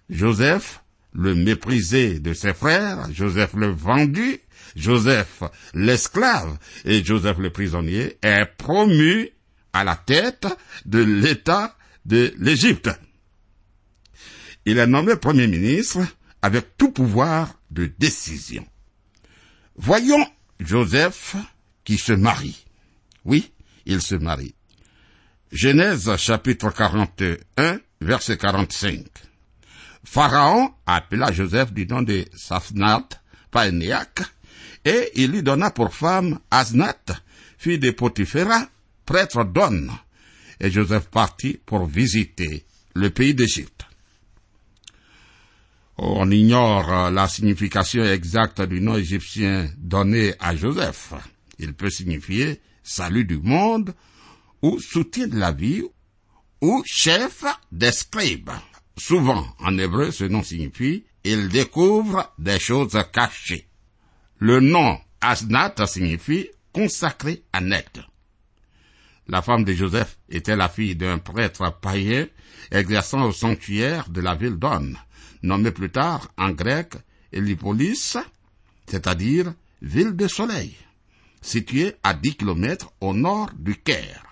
Joseph, 0.09 0.83
le 1.13 1.35
méprisé 1.35 2.19
de 2.19 2.33
ses 2.33 2.55
frères, 2.55 3.13
Joseph 3.13 3.55
le 3.55 3.69
vendu, 3.69 4.41
Joseph 4.77 5.43
l'esclave 5.75 6.59
et 6.85 7.05
Joseph 7.05 7.39
le 7.39 7.51
prisonnier 7.51 8.19
est 8.23 8.47
promu 8.57 9.31
à 9.73 9.85
la 9.85 9.97
tête 9.97 10.47
de 10.87 11.01
l'État 11.01 11.77
de 12.05 12.35
l'Égypte. 12.39 12.91
Il 14.65 14.79
est 14.79 14.87
nommé 14.87 15.17
Premier 15.17 15.47
ministre 15.47 16.01
avec 16.43 16.77
tout 16.77 16.93
pouvoir 16.93 17.55
de 17.71 17.87
décision. 17.99 18.67
Voyons 19.77 20.27
Joseph 20.61 21.37
qui 21.85 21.99
se 21.99 22.13
marie. 22.13 22.67
Oui, 23.25 23.53
il 23.87 24.03
se 24.03 24.15
marie. 24.15 24.55
Genèse 25.53 26.15
chapitre 26.17 26.71
41, 26.71 27.81
verset 28.01 28.37
45. 28.37 29.07
Pharaon 30.05 30.71
appela 30.87 31.33
Joseph 31.33 31.73
du 31.73 31.87
nom 31.87 32.03
de 32.03 32.25
Safnat, 32.35 33.09
Paénéac, 33.51 34.21
et 34.85 35.11
il 35.15 35.33
lui 35.33 35.43
donna 35.43 35.71
pour 35.71 35.95
femme 35.95 36.41
Asnat, 36.51 36.97
fille 37.59 37.79
de 37.79 37.91
Potiphéra, 37.91 38.69
prêtre 39.05 39.45
d'On. 39.45 39.89
Et 40.61 40.71
Joseph 40.71 41.09
partit 41.09 41.61
pour 41.65 41.87
visiter 41.87 42.65
le 42.95 43.11
pays 43.11 43.35
d'Égypte. 43.35 43.87
On 45.97 46.31
ignore 46.31 47.11
la 47.11 47.29
signification 47.29 48.05
exacte 48.05 48.63
du 48.63 48.81
nom 48.81 48.97
égyptien 48.97 49.69
donné 49.77 50.35
à 50.39 50.55
Joseph. 50.55 51.13
Il 51.59 51.75
peut 51.75 51.91
signifier 51.91 52.61
salut 52.83 53.25
du 53.25 53.39
monde, 53.39 53.95
ou 54.63 54.81
soutien 54.81 55.27
de 55.27 55.39
la 55.39 55.53
vie, 55.53 55.83
ou 56.61 56.83
chef 56.87 57.45
des 57.71 57.93
scribes. 57.93 58.51
Souvent, 58.97 59.47
en 59.61 59.77
hébreu, 59.79 60.11
ce 60.11 60.25
nom 60.25 60.43
signifie 60.43 61.05
il 61.25 61.49
découvre 61.49 62.33
des 62.39 62.59
choses 62.59 62.99
cachées. 63.13 63.67
Le 64.39 64.61
nom 64.61 64.99
Asnat 65.21 65.75
signifie 65.87 66.49
consacré 66.73 67.43
à 67.53 67.61
net. 67.61 68.01
La 69.29 69.43
femme 69.43 69.65
de 69.65 69.75
Joseph 69.75 70.19
était 70.31 70.57
la 70.57 70.69
fille 70.69 70.97
d'un 70.97 71.19
prêtre 71.19 71.79
païen 71.81 72.27
exerçant 72.71 73.25
au 73.25 73.33
sanctuaire 73.33 74.09
de 74.09 74.23
la 74.23 74.35
ville 74.35 74.57
d'On, 74.57 74.95
nommé 75.43 75.71
plus 75.71 75.91
tard 75.91 76.29
en 76.39 76.51
grec 76.51 76.95
Elipolis, 77.33 78.17
c'est-à-dire 78.87 79.53
ville 79.83 80.17
de 80.17 80.29
soleil, 80.29 80.75
située 81.43 81.95
à 82.03 82.15
dix 82.15 82.37
kilomètres 82.37 82.91
au 83.01 83.13
nord 83.13 83.51
du 83.59 83.77
Caire. 83.77 84.25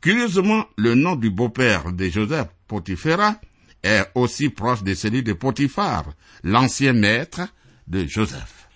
Curieusement, 0.00 0.66
le 0.76 0.94
nom 0.94 1.16
du 1.16 1.30
beau-père 1.30 1.92
de 1.92 2.08
Joseph, 2.08 2.48
Potiphéra, 2.68 3.40
est 3.82 4.04
aussi 4.14 4.48
proche 4.48 4.82
de 4.84 4.94
celui 4.94 5.24
de 5.24 5.32
Potiphar, 5.32 6.04
l'ancien 6.44 6.92
maître 6.92 7.40
de 7.88 8.06
Joseph. 8.06 8.68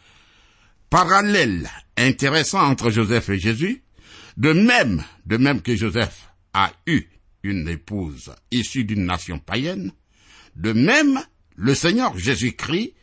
Parallèle 0.91 1.69
intéressant 1.97 2.65
entre 2.65 2.91
Joseph 2.91 3.29
et 3.29 3.39
Jésus, 3.39 3.83
de 4.37 4.53
même, 4.53 5.03
de 5.25 5.37
même 5.37 5.63
que 5.63 5.75
Joseph 5.75 6.29
a 6.53 6.73
eu 6.87 7.05
une 7.43 7.69
épouse 7.69 8.35
issue 8.51 8.85
d'une 8.85 9.07
nation 9.07 9.39
païenne, 9.39 9.93
de 10.57 10.73
même, 10.73 11.21
le 11.55 11.75
Seigneur 11.75 12.17
Jésus-Christ 12.19 12.95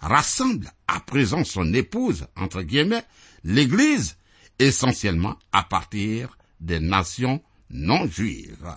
rassemble 0.00 0.70
à 0.88 1.00
présent 1.00 1.44
son 1.44 1.72
épouse, 1.72 2.26
entre 2.36 2.62
guillemets, 2.62 3.04
l'Église, 3.44 4.16
essentiellement 4.58 5.38
à 5.52 5.62
partir 5.62 6.36
des 6.60 6.80
nations 6.80 7.42
non 7.70 8.06
juives. 8.06 8.74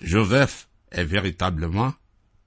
Joseph 0.00 0.68
est 0.90 1.04
véritablement 1.04 1.94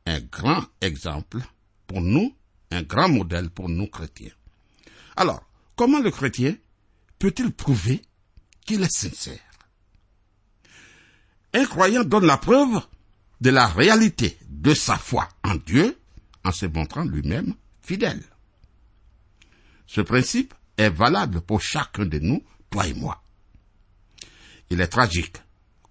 un 0.05 0.19
grand 0.19 0.65
exemple 0.81 1.39
pour 1.87 2.01
nous, 2.01 2.35
un 2.71 2.83
grand 2.83 3.09
modèle 3.09 3.49
pour 3.49 3.69
nous 3.69 3.87
chrétiens. 3.87 4.31
Alors, 5.15 5.43
comment 5.75 5.99
le 5.99 6.11
chrétien 6.11 6.55
peut-il 7.19 7.51
prouver 7.51 8.01
qu'il 8.69 8.83
est 8.83 8.95
sincère 8.95 9.39
Un 11.53 11.65
croyant 11.65 12.03
donne 12.03 12.27
la 12.27 12.37
preuve 12.37 12.79
de 13.41 13.49
la 13.49 13.65
réalité 13.65 14.37
de 14.47 14.75
sa 14.75 14.95
foi 14.95 15.27
en 15.43 15.55
Dieu 15.55 15.97
en 16.43 16.51
se 16.51 16.67
montrant 16.67 17.03
lui-même 17.03 17.55
fidèle. 17.81 18.21
Ce 19.87 20.01
principe 20.01 20.53
est 20.77 20.91
valable 20.91 21.41
pour 21.41 21.61
chacun 21.61 22.05
de 22.05 22.19
nous, 22.19 22.43
toi 22.69 22.85
et 22.85 22.93
moi. 22.93 23.23
Il 24.69 24.81
est 24.81 24.87
tragique 24.87 25.37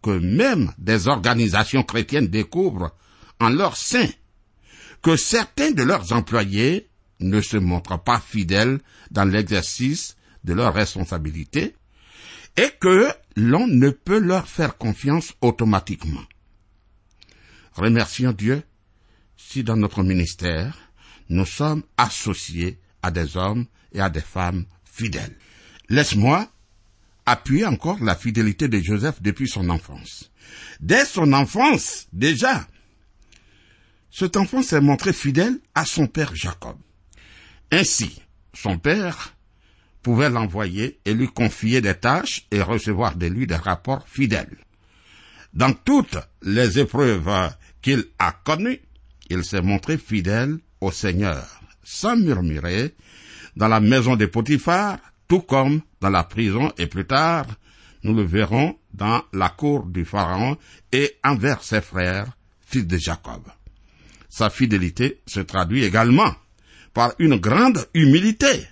que 0.00 0.16
même 0.16 0.72
des 0.78 1.08
organisations 1.08 1.82
chrétiennes 1.82 2.28
découvrent 2.28 2.94
en 3.40 3.48
leur 3.48 3.76
sein 3.76 4.06
que 5.02 5.16
certains 5.16 5.72
de 5.72 5.82
leurs 5.82 6.12
employés 6.12 6.88
ne 7.18 7.40
se 7.40 7.56
montrent 7.56 8.00
pas 8.00 8.20
fidèles 8.20 8.78
dans 9.10 9.24
l'exercice 9.24 10.16
de 10.44 10.52
leurs 10.52 10.74
responsabilités 10.74 11.74
et 12.58 12.70
que 12.80 13.08
l'on 13.36 13.68
ne 13.68 13.88
peut 13.90 14.18
leur 14.18 14.48
faire 14.48 14.76
confiance 14.76 15.32
automatiquement. 15.40 16.24
Remercions 17.72 18.32
Dieu 18.32 18.62
si 19.36 19.62
dans 19.62 19.76
notre 19.76 20.02
ministère, 20.02 20.76
nous 21.28 21.46
sommes 21.46 21.84
associés 21.96 22.80
à 23.02 23.12
des 23.12 23.36
hommes 23.36 23.66
et 23.92 24.00
à 24.00 24.10
des 24.10 24.20
femmes 24.20 24.66
fidèles. 24.84 25.36
Laisse-moi 25.88 26.50
appuyer 27.26 27.64
encore 27.64 28.02
la 28.02 28.16
fidélité 28.16 28.66
de 28.66 28.80
Joseph 28.80 29.22
depuis 29.22 29.48
son 29.48 29.70
enfance. 29.70 30.32
Dès 30.80 31.04
son 31.04 31.32
enfance, 31.32 32.08
déjà, 32.12 32.66
cet 34.10 34.36
enfant 34.36 34.62
s'est 34.62 34.80
montré 34.80 35.12
fidèle 35.12 35.60
à 35.76 35.84
son 35.84 36.08
père 36.08 36.34
Jacob. 36.34 36.76
Ainsi, 37.70 38.20
son 38.52 38.78
père 38.78 39.34
pouvait 40.02 40.30
l'envoyer 40.30 41.00
et 41.04 41.14
lui 41.14 41.28
confier 41.28 41.80
des 41.80 41.94
tâches 41.94 42.46
et 42.50 42.62
recevoir 42.62 43.16
de 43.16 43.26
lui 43.26 43.46
des 43.46 43.56
rapports 43.56 44.06
fidèles. 44.08 44.56
Dans 45.54 45.72
toutes 45.72 46.18
les 46.42 46.78
épreuves 46.78 47.50
qu'il 47.82 48.04
a 48.18 48.32
connues, 48.32 48.80
il 49.30 49.44
s'est 49.44 49.62
montré 49.62 49.98
fidèle 49.98 50.58
au 50.80 50.90
Seigneur, 50.90 51.60
sans 51.82 52.16
murmurer, 52.16 52.94
dans 53.56 53.68
la 53.68 53.80
maison 53.80 54.16
de 54.16 54.26
Potiphar, 54.26 54.98
tout 55.26 55.40
comme 55.40 55.82
dans 56.00 56.10
la 56.10 56.24
prison 56.24 56.72
et 56.78 56.86
plus 56.86 57.06
tard, 57.06 57.46
nous 58.04 58.14
le 58.14 58.22
verrons 58.22 58.78
dans 58.94 59.22
la 59.32 59.48
cour 59.48 59.86
du 59.86 60.04
Pharaon 60.04 60.56
et 60.92 61.16
envers 61.24 61.62
ses 61.62 61.80
frères, 61.80 62.28
fils 62.60 62.86
de 62.86 62.96
Jacob. 62.96 63.42
Sa 64.28 64.50
fidélité 64.50 65.20
se 65.26 65.40
traduit 65.40 65.84
également 65.84 66.34
par 66.94 67.12
une 67.18 67.36
grande 67.36 67.88
humilité, 67.94 68.68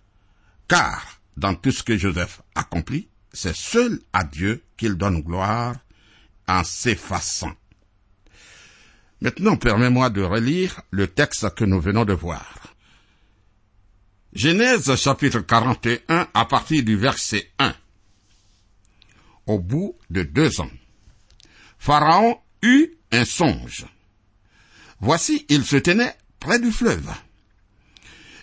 car 0.69 1.16
dans 1.37 1.55
tout 1.55 1.71
ce 1.71 1.83
que 1.83 1.97
Joseph 1.97 2.43
accomplit, 2.55 3.09
c'est 3.33 3.55
seul 3.55 4.01
à 4.13 4.25
Dieu 4.25 4.65
qu'il 4.77 4.95
donne 4.95 5.23
gloire 5.23 5.77
en 6.49 6.65
s'effaçant. 6.65 7.55
Maintenant, 9.21 9.57
permets-moi 9.57 10.11
de 10.11 10.23
relire 10.23 10.81
le 10.91 11.07
texte 11.07 11.55
que 11.55 11.65
nous 11.65 11.81
venons 11.81 12.05
de 12.05 12.13
voir. 12.13 12.75
Genèse 14.33 14.95
chapitre 14.97 15.41
41 15.41 16.29
à 16.35 16.45
partir 16.45 16.83
du 16.83 16.97
verset 16.97 17.51
1. 17.59 17.75
Au 19.47 19.59
bout 19.59 19.97
de 20.11 20.23
deux 20.23 20.61
ans, 20.61 20.71
Pharaon 21.79 22.39
eut 22.63 22.99
un 23.13 23.25
songe. 23.25 23.87
Voici, 25.01 25.47
il 25.49 25.65
se 25.65 25.77
tenait 25.77 26.15
près 26.41 26.59
du 26.59 26.71
fleuve. 26.71 27.11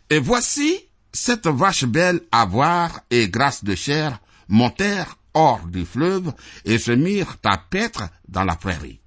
Et 0.10 0.20
voici, 0.20 0.88
cette 1.14 1.48
vache 1.48 1.86
belle 1.86 2.22
à 2.32 2.46
voir 2.46 3.02
et 3.12 3.30
grasse 3.30 3.64
de 3.64 3.76
chair 3.76 4.20
montèrent 4.48 5.18
hors 5.36 5.66
du 5.68 5.86
fleuve 5.86 6.34
et 6.66 6.78
se 6.80 6.92
mirent 6.92 7.38
à 7.44 7.58
paître 7.58 8.10
dans 8.28 8.44
la 8.44 8.56
prairie. 8.56 9.00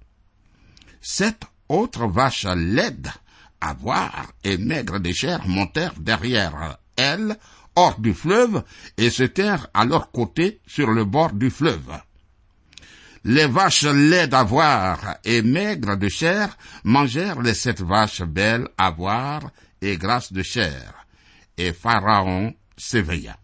Cette 1.01 1.43
autres 1.69 2.07
vaches 2.07 2.45
laides 2.45 3.11
à 3.59 3.73
voir 3.73 4.31
et 4.43 4.57
maigres 4.57 4.99
de 4.99 5.11
chair 5.11 5.47
montèrent 5.47 5.99
derrière 5.99 6.77
elles 6.95 7.37
hors 7.75 7.99
du 7.99 8.13
fleuve 8.13 8.63
et 8.97 9.09
se 9.09 9.23
tinrent 9.23 9.67
à 9.73 9.85
leur 9.85 10.11
côté 10.11 10.61
sur 10.65 10.89
le 10.91 11.03
bord 11.03 11.33
du 11.33 11.49
fleuve. 11.49 11.91
Les 13.23 13.47
vaches 13.47 13.83
laides 13.83 14.33
à 14.33 14.43
voir 14.43 15.17
et 15.25 15.41
maigres 15.41 15.97
de 15.97 16.07
chair 16.07 16.57
mangèrent 16.83 17.41
les 17.41 17.53
sept 17.53 17.81
vaches 17.81 18.21
belles 18.21 18.67
à 18.77 18.91
voir 18.91 19.41
et 19.81 19.97
grasses 19.97 20.31
de 20.31 20.43
chair. 20.43 20.96
Et 21.57 21.73
Pharaon 21.73 22.53
s'éveilla. 22.77 23.37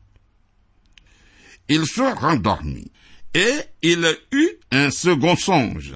Il 1.70 1.86
se 1.86 2.02
rendormit, 2.02 2.92
et 3.34 3.56
il 3.82 4.06
eut 4.32 4.60
un 4.72 4.92
second 4.92 5.36
songe. 5.36 5.94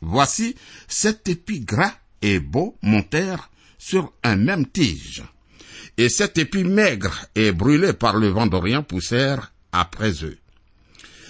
Voici 0.00 0.56
sept 0.88 1.28
épis 1.28 1.60
gras 1.60 1.94
et 2.22 2.40
beaux 2.40 2.76
montèrent 2.82 3.50
sur 3.78 4.12
un 4.24 4.36
même 4.36 4.66
tige. 4.66 5.22
Et 5.96 6.08
sept 6.08 6.38
épis 6.38 6.64
maigres 6.64 7.26
et 7.34 7.52
brûlés 7.52 7.92
par 7.92 8.16
le 8.16 8.28
vent 8.28 8.46
d'Orient 8.46 8.82
poussèrent 8.82 9.52
après 9.72 10.24
eux. 10.24 10.38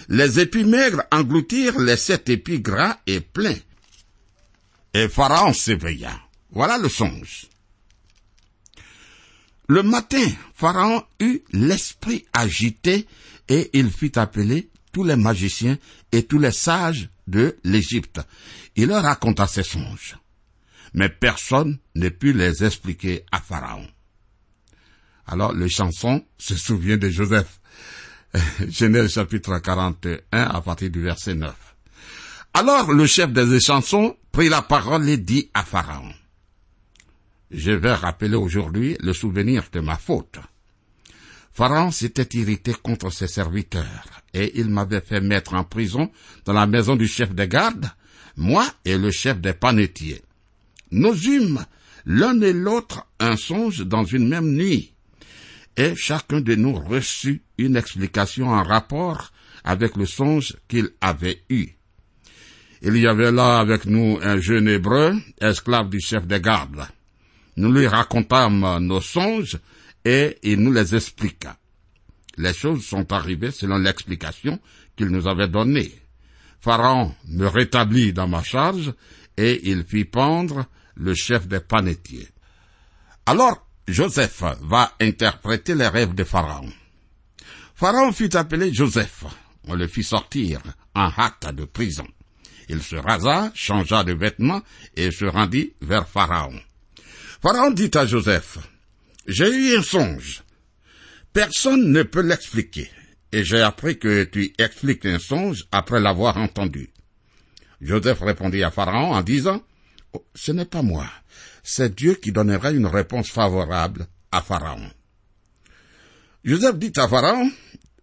Les 0.09 0.39
épis 0.39 0.63
maigres 0.63 1.03
engloutirent 1.11 1.79
les 1.79 1.97
sept 1.97 2.29
épis 2.29 2.61
gras 2.61 2.97
et 3.05 3.19
pleins. 3.19 3.59
Et 4.93 5.07
Pharaon 5.07 5.53
s'éveilla. 5.53 6.19
Voilà 6.51 6.77
le 6.77 6.89
songe. 6.89 7.50
Le 9.71 9.83
matin, 9.83 10.27
Pharaon 10.53 11.01
eut 11.21 11.43
l'esprit 11.53 12.25
agité 12.33 13.07
et 13.47 13.69
il 13.71 13.89
fit 13.89 14.11
appeler 14.19 14.69
tous 14.91 15.05
les 15.05 15.15
magiciens 15.15 15.77
et 16.11 16.23
tous 16.23 16.39
les 16.39 16.51
sages 16.51 17.07
de 17.25 17.57
l'Égypte. 17.63 18.19
Il 18.75 18.87
leur 18.87 19.03
raconta 19.03 19.47
ses 19.47 19.63
songes. 19.63 20.17
Mais 20.93 21.07
personne 21.07 21.79
ne 21.95 22.09
put 22.09 22.33
les 22.33 22.65
expliquer 22.65 23.23
à 23.31 23.39
Pharaon. 23.39 23.87
Alors 25.25 25.53
le 25.53 25.69
chanson 25.69 26.25
se 26.37 26.57
souvient 26.57 26.97
de 26.97 27.07
Joseph. 27.07 27.61
Genèse 28.67 29.13
chapitre 29.13 29.57
41 29.57 30.19
à 30.49 30.59
partir 30.59 30.89
du 30.89 31.01
verset 31.01 31.33
9. 31.33 31.55
Alors 32.55 32.91
le 32.91 33.05
chef 33.05 33.31
des 33.31 33.61
chansons 33.61 34.17
prit 34.33 34.49
la 34.49 34.63
parole 34.63 35.07
et 35.07 35.15
dit 35.15 35.49
à 35.53 35.63
Pharaon. 35.63 36.11
Je 37.51 37.71
vais 37.71 37.93
rappeler 37.93 38.35
aujourd'hui 38.35 38.95
le 39.01 39.11
souvenir 39.11 39.65
de 39.73 39.81
ma 39.81 39.97
faute. 39.97 40.39
Pharaon 41.51 41.91
s'était 41.91 42.37
irrité 42.39 42.73
contre 42.81 43.11
ses 43.11 43.27
serviteurs, 43.27 44.21
et 44.33 44.57
il 44.57 44.69
m'avait 44.69 45.01
fait 45.01 45.19
mettre 45.19 45.53
en 45.53 45.65
prison 45.65 46.09
dans 46.45 46.53
la 46.53 46.65
maison 46.65 46.95
du 46.95 47.07
chef 47.07 47.35
des 47.35 47.49
gardes, 47.49 47.91
moi 48.37 48.65
et 48.85 48.97
le 48.97 49.11
chef 49.11 49.41
des 49.41 49.51
panetiers. 49.51 50.21
Nous 50.91 51.27
eûmes 51.27 51.65
l'un 52.05 52.39
et 52.39 52.53
l'autre 52.53 53.05
un 53.19 53.35
songe 53.35 53.85
dans 53.85 54.05
une 54.05 54.29
même 54.29 54.53
nuit, 54.53 54.93
et 55.75 55.93
chacun 55.95 56.39
de 56.39 56.55
nous 56.55 56.75
reçut 56.75 57.41
une 57.57 57.75
explication 57.75 58.47
en 58.47 58.63
rapport 58.63 59.33
avec 59.65 59.97
le 59.97 60.05
songe 60.05 60.55
qu'il 60.69 60.89
avait 61.01 61.43
eu. 61.49 61.67
Il 62.81 62.95
y 62.95 63.07
avait 63.07 63.31
là 63.31 63.59
avec 63.59 63.85
nous 63.85 64.19
un 64.23 64.39
jeune 64.39 64.69
hébreu, 64.69 65.15
esclave 65.41 65.89
du 65.89 65.99
chef 65.99 66.25
des 66.25 66.39
gardes. 66.39 66.87
Nous 67.57 67.71
lui 67.71 67.87
racontâmes 67.87 68.79
nos 68.79 69.01
songes 69.01 69.59
et 70.05 70.37
il 70.43 70.59
nous 70.59 70.71
les 70.71 70.95
expliqua. 70.95 71.57
Les 72.37 72.53
choses 72.53 72.85
sont 72.85 73.11
arrivées 73.11 73.51
selon 73.51 73.77
l'explication 73.77 74.59
qu'il 74.95 75.07
nous 75.07 75.27
avait 75.27 75.47
donnée. 75.47 75.91
Pharaon 76.59 77.13
me 77.27 77.47
rétablit 77.47 78.13
dans 78.13 78.27
ma 78.27 78.43
charge 78.43 78.93
et 79.37 79.69
il 79.69 79.83
fit 79.83 80.05
pendre 80.05 80.65
le 80.95 81.13
chef 81.13 81.47
des 81.47 81.59
panetiers. 81.59 82.29
Alors 83.25 83.65
Joseph 83.87 84.43
va 84.61 84.93
interpréter 85.01 85.75
les 85.75 85.87
rêves 85.87 86.15
de 86.15 86.23
Pharaon. 86.23 86.71
Pharaon 87.75 88.11
fut 88.11 88.35
appelé 88.35 88.73
Joseph. 88.73 89.25
On 89.67 89.75
le 89.75 89.87
fit 89.87 90.03
sortir 90.03 90.61
en 90.95 91.09
hâte 91.17 91.53
de 91.53 91.65
prison. 91.65 92.07
Il 92.69 92.81
se 92.81 92.95
rasa, 92.95 93.51
changea 93.53 94.03
de 94.03 94.13
vêtements 94.13 94.61
et 94.95 95.11
se 95.11 95.25
rendit 95.25 95.73
vers 95.81 96.07
Pharaon. 96.07 96.59
Pharaon 97.41 97.71
dit 97.71 97.89
à 97.95 98.05
Joseph, 98.05 98.59
J'ai 99.25 99.49
eu 99.49 99.75
un 99.75 99.81
songe. 99.81 100.43
Personne 101.33 101.91
ne 101.91 102.03
peut 102.03 102.21
l'expliquer, 102.21 102.91
et 103.31 103.43
j'ai 103.43 103.61
appris 103.61 103.97
que 103.97 104.25
tu 104.25 104.53
expliques 104.59 105.07
un 105.07 105.17
songe 105.17 105.65
après 105.71 105.99
l'avoir 105.99 106.37
entendu. 106.37 106.91
Joseph 107.81 108.19
répondit 108.21 108.61
à 108.61 108.69
Pharaon 108.69 109.15
en 109.15 109.23
disant, 109.23 109.59
oh, 110.13 110.23
Ce 110.35 110.51
n'est 110.51 110.65
pas 110.65 110.83
moi, 110.83 111.07
c'est 111.63 111.95
Dieu 111.95 112.13
qui 112.13 112.31
donnera 112.31 112.69
une 112.69 112.85
réponse 112.85 113.31
favorable 113.31 114.05
à 114.31 114.43
Pharaon. 114.43 114.91
Joseph 116.43 116.77
dit 116.77 116.93
à 116.97 117.07
Pharaon, 117.07 117.49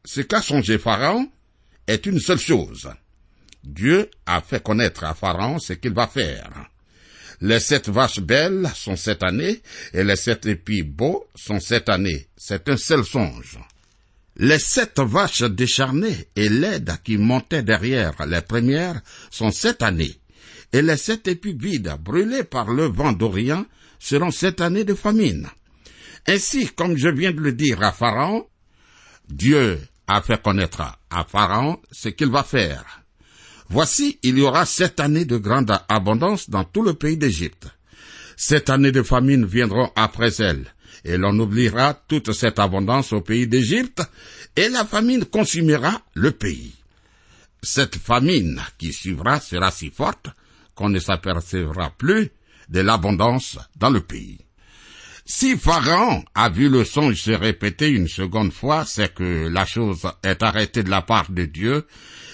ce 0.04 0.20
qu'a 0.22 0.42
songé 0.42 0.78
Pharaon 0.78 1.30
est 1.86 2.06
une 2.06 2.18
seule 2.18 2.40
chose. 2.40 2.90
Dieu 3.62 4.10
a 4.26 4.40
fait 4.40 4.64
connaître 4.64 5.04
à 5.04 5.14
Pharaon 5.14 5.60
ce 5.60 5.74
qu'il 5.74 5.94
va 5.94 6.08
faire. 6.08 6.68
Les 7.40 7.60
sept 7.60 7.88
vaches 7.88 8.20
belles 8.20 8.68
sont 8.74 8.96
cette 8.96 9.22
année, 9.22 9.62
et 9.92 10.02
les 10.02 10.16
sept 10.16 10.46
épis 10.46 10.82
beaux 10.82 11.26
sont 11.36 11.60
cette 11.60 11.88
année. 11.88 12.26
C'est 12.36 12.68
un 12.68 12.76
seul 12.76 13.04
songe. 13.04 13.58
Les 14.36 14.58
sept 14.58 14.98
vaches 14.98 15.42
décharnées 15.42 16.28
et 16.34 16.48
laides 16.48 16.96
qui 17.04 17.16
montaient 17.16 17.62
derrière 17.62 18.14
les 18.26 18.40
premières 18.40 19.00
sont 19.30 19.52
cette 19.52 19.82
année, 19.82 20.16
et 20.72 20.82
les 20.82 20.96
sept 20.96 21.28
épis 21.28 21.56
vides 21.58 21.96
brûlés 22.00 22.44
par 22.44 22.72
le 22.72 22.86
vent 22.86 23.12
d'Orient 23.12 23.66
seront 23.98 24.30
cette 24.30 24.60
année 24.60 24.84
de 24.84 24.94
famine. 24.94 25.48
Ainsi, 26.26 26.68
comme 26.68 26.96
je 26.96 27.08
viens 27.08 27.32
de 27.32 27.40
le 27.40 27.52
dire 27.52 27.82
à 27.82 27.92
Pharaon, 27.92 28.46
Dieu 29.28 29.80
a 30.06 30.22
fait 30.22 30.42
connaître 30.42 30.82
à 31.10 31.24
Pharaon 31.24 31.80
ce 31.92 32.08
qu'il 32.08 32.30
va 32.30 32.42
faire. 32.42 33.02
Voici, 33.70 34.18
il 34.22 34.38
y 34.38 34.42
aura 34.42 34.64
sept 34.64 34.98
années 34.98 35.26
de 35.26 35.36
grande 35.36 35.76
abondance 35.88 36.48
dans 36.48 36.64
tout 36.64 36.82
le 36.82 36.94
pays 36.94 37.18
d'Égypte. 37.18 37.68
Sept 38.36 38.70
années 38.70 38.92
de 38.92 39.02
famine 39.02 39.44
viendront 39.44 39.90
après 39.94 40.40
elles, 40.40 40.72
et 41.04 41.16
l'on 41.16 41.38
oubliera 41.38 41.94
toute 42.08 42.32
cette 42.32 42.58
abondance 42.58 43.12
au 43.12 43.20
pays 43.20 43.46
d'Égypte, 43.46 44.02
et 44.56 44.68
la 44.68 44.84
famine 44.84 45.24
consumera 45.26 46.00
le 46.14 46.30
pays. 46.30 46.74
Cette 47.62 47.96
famine 47.96 48.62
qui 48.78 48.92
suivra 48.92 49.40
sera 49.40 49.70
si 49.70 49.90
forte 49.90 50.28
qu'on 50.74 50.88
ne 50.88 51.00
s'apercevra 51.00 51.90
plus 51.98 52.30
de 52.68 52.80
l'abondance 52.80 53.58
dans 53.76 53.90
le 53.90 54.00
pays. 54.00 54.38
Si 55.26 55.58
Pharaon 55.58 56.24
a 56.34 56.48
vu 56.48 56.70
le 56.70 56.84
songe 56.84 57.20
se 57.20 57.32
répéter 57.32 57.90
une 57.90 58.08
seconde 58.08 58.52
fois, 58.52 58.86
c'est 58.86 59.12
que 59.12 59.48
la 59.48 59.66
chose 59.66 60.08
est 60.22 60.42
arrêtée 60.42 60.82
de 60.82 60.88
la 60.88 61.02
part 61.02 61.30
de 61.30 61.44
Dieu 61.44 61.86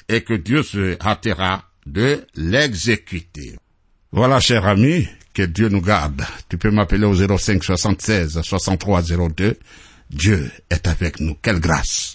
et 0.08 0.22
que 0.22 0.34
Dieu 0.34 0.62
se 0.62 0.96
hâtera 1.00 1.64
de 1.86 2.24
l'exécuter. 2.34 3.56
Voilà, 4.12 4.40
cher 4.40 4.66
ami, 4.66 5.08
que 5.32 5.42
Dieu 5.42 5.68
nous 5.68 5.80
garde. 5.80 6.22
Tu 6.48 6.56
peux 6.56 6.70
m'appeler 6.70 7.04
au 7.04 7.14
05 7.14 7.62
76 7.62 8.40
63 8.42 9.02
02. 9.36 9.58
Dieu 10.10 10.50
est 10.70 10.86
avec 10.86 11.20
nous. 11.20 11.34
Quelle 11.42 11.60
grâce. 11.60 12.14